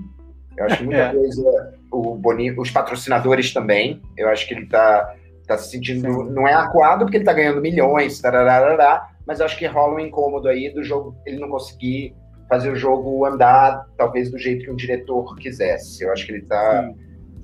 [0.56, 1.12] Eu acho que muita é.
[1.14, 4.00] coisa o Boninho, os patrocinadores também.
[4.16, 5.14] Eu acho que ele está
[5.46, 6.12] tá se sentindo.
[6.12, 6.30] Sim.
[6.30, 10.00] Não é acuado porque ele está ganhando milhões, tararará, mas eu acho que rola um
[10.00, 12.14] incômodo aí do jogo, ele não conseguir
[12.48, 16.04] fazer o jogo andar, talvez do jeito que um diretor quisesse.
[16.04, 16.90] Eu acho que ele está.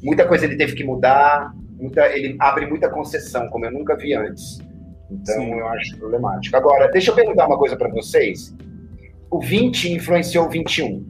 [0.06, 4.14] Muita coisa ele teve que mudar, muita, ele abre muita concessão, como eu nunca vi
[4.14, 4.60] antes.
[5.10, 5.58] Então Sim.
[5.58, 6.56] eu acho problemático.
[6.56, 8.54] Agora, deixa eu perguntar uma coisa para vocês.
[9.28, 11.04] O 20 influenciou o 21.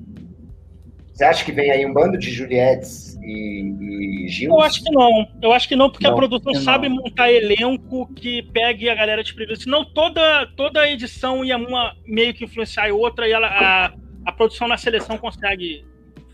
[1.12, 4.50] Você acha que vem aí um bando de Juliettes e, e Gil?
[4.50, 5.26] Eu acho que não.
[5.42, 9.22] Eu acho que não, porque não, a produção sabe montar elenco que pegue a galera
[9.22, 9.60] de primeiro.
[9.60, 13.92] Senão toda, toda edição ia uma meio que influenciar a outra e ela, a,
[14.24, 15.86] a produção na seleção consegue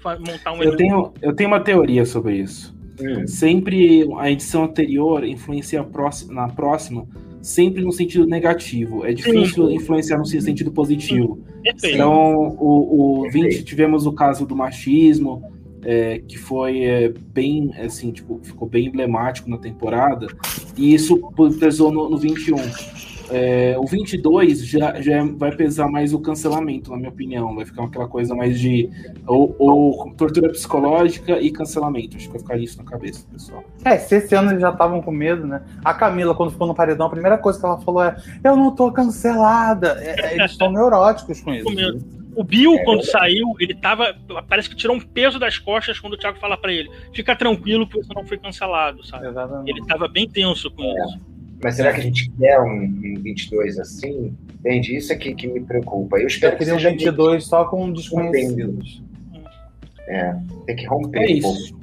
[0.03, 0.77] montar um eu.
[0.77, 2.75] Tenho, eu tenho uma teoria sobre isso.
[3.01, 3.27] Hum.
[3.27, 7.07] Sempre a edição anterior influencia próxima, na próxima
[7.43, 9.05] sempre no sentido negativo.
[9.05, 9.75] É difícil Sim.
[9.75, 11.41] influenciar no sentido positivo.
[11.83, 15.43] Então, o, o 20 tivemos o caso do machismo,
[15.85, 20.29] é, que foi é, bem, assim, tipo, ficou bem emblemático na temporada,
[20.77, 21.19] e isso
[21.59, 22.57] pesou no, no 21.
[23.33, 27.55] É, o 22 já, já vai pesar mais o cancelamento, na minha opinião.
[27.55, 28.91] Vai ficar aquela coisa mais de
[29.27, 32.17] ou, ou tortura psicológica e cancelamento.
[32.17, 33.65] Acho que vai ficar isso na cabeça, pessoal.
[33.85, 35.63] É, se esse ano eles já estavam com medo, né?
[35.83, 38.75] A Camila, quando ficou no paredão, a primeira coisa que ela falou é: Eu não
[38.75, 39.97] tô cancelada.
[40.01, 41.67] É, é eles estão neuróticos com isso.
[42.35, 44.15] O Bill, é, quando saiu, ele tava.
[44.49, 47.87] Parece que tirou um peso das costas quando o Thiago fala para ele: Fica tranquilo
[47.87, 49.29] que você não foi cancelado, sabe?
[49.29, 49.71] Exatamente.
[49.71, 51.07] Ele tava bem tenso com é.
[51.07, 51.32] isso.
[51.63, 54.37] Mas será que a gente quer um, um 22 assim?
[54.55, 54.97] Entende?
[54.97, 56.19] Isso é que, que me preocupa.
[56.19, 59.03] Eu espero Eu que seja um 22 só com desconhecidos.
[60.09, 60.35] É,
[60.67, 61.81] tem que romper é isso.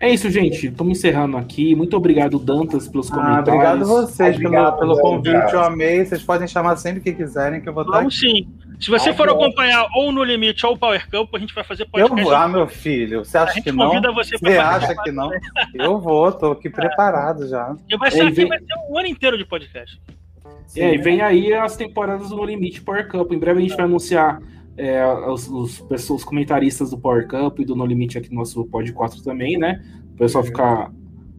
[0.00, 0.68] É isso, gente.
[0.68, 1.74] Estamos encerrando aqui.
[1.74, 3.48] Muito obrigado, Dantas, pelos ah, comentários.
[3.48, 5.52] Obrigado vocês obrigado, pelo, pelo convite.
[5.52, 6.04] Eu amei.
[6.04, 7.98] Vocês podem chamar sempre que quiserem, que eu vou estar.
[7.98, 8.46] Vamos sim.
[8.80, 9.34] Se você ah, for bom.
[9.34, 12.18] acompanhar ou no Limite ou o Power Camp, a gente vai fazer podcast.
[12.18, 13.24] Eu vou, ah, meu filho.
[13.24, 14.00] Você acha que não?
[14.14, 15.30] Você, você acha que não?
[15.74, 16.70] Eu vou, tô aqui é.
[16.70, 17.76] preparado já.
[17.88, 20.00] E vai ser, aqui, vai ser um ano inteiro de podcast.
[20.66, 23.32] Sim, é, e vem aí as temporadas do No Limite Power Camp.
[23.32, 24.40] Em breve a gente vai anunciar
[24.76, 28.64] é, os, os, os, comentaristas do Power Cup e do No Limite aqui no nosso
[28.66, 29.82] Pod 4 também, né?
[30.14, 30.92] O pessoal ficar,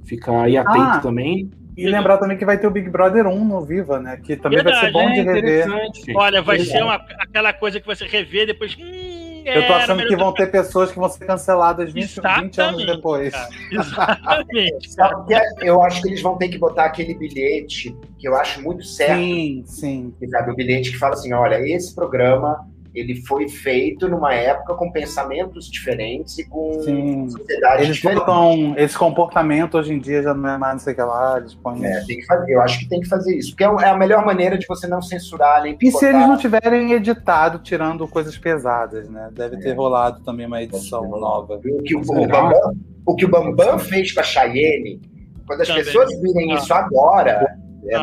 [0.03, 1.49] ficar aí atento ah, também.
[1.79, 4.17] E lembrar também que vai ter o Big Brother 1 no Viva, né?
[4.17, 5.67] Que também Verdade, vai ser bom de é rever.
[6.15, 8.75] Olha, vai ser uma, aquela coisa que você rever depois.
[8.79, 12.85] Hum, eu tô achando que vão ter pessoas que vão ser canceladas 20, 20 anos
[12.85, 13.33] depois.
[13.71, 14.89] Exatamente.
[15.61, 19.19] eu acho que eles vão ter que botar aquele bilhete que eu acho muito certo.
[19.19, 20.13] Sim, sim.
[20.29, 24.91] Sabe, o bilhete que fala assim: olha, esse programa ele foi feito numa época com
[24.91, 27.29] pensamentos diferentes e com Sim.
[27.29, 28.19] sociedade eles diferente.
[28.19, 31.37] Botam, esse comportamento hoje em dia já não é mais não sei o que lá,
[31.37, 31.85] eles põem...
[31.85, 33.97] É, tem que fazer, eu acho que tem que fazer isso, porque é, é a
[33.97, 38.37] melhor maneira de você não censurar nem E se eles não tiverem editado, tirando coisas
[38.37, 39.29] pesadas, né?
[39.33, 39.73] Deve ter é.
[39.73, 41.55] rolado também uma edição nova.
[41.63, 42.73] O que o, o, Bambam,
[43.05, 44.99] o que o Bambam fez com a Cheyenne,
[45.45, 45.83] quando as também.
[45.83, 46.55] pessoas virem ah.
[46.55, 47.97] isso agora, é,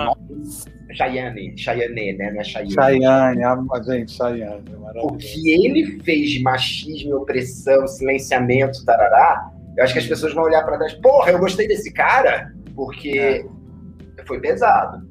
[0.91, 0.95] ah.
[0.95, 2.31] Chayane, Chayane, né?
[2.33, 2.73] Não é Chayane.
[2.73, 4.65] Chayane, a gente, Chayane.
[5.03, 10.45] O que ele fez de machismo, opressão, silenciamento, tarará, eu acho que as pessoas vão
[10.45, 14.25] olhar para trás, porra, eu gostei desse cara, porque é.
[14.25, 15.07] foi pesado.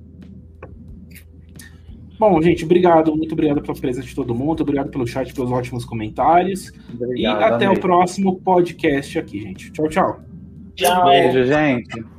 [2.17, 5.84] Bom, gente, obrigado, muito obrigado pela presença de todo mundo, obrigado pelo chat, pelos ótimos
[5.84, 6.71] comentários.
[6.93, 7.78] Obrigado, e até amei.
[7.78, 9.71] o próximo podcast aqui, gente.
[9.71, 10.19] Tchau, tchau.
[10.76, 11.05] Tchau.
[11.05, 12.14] Beijo, gente.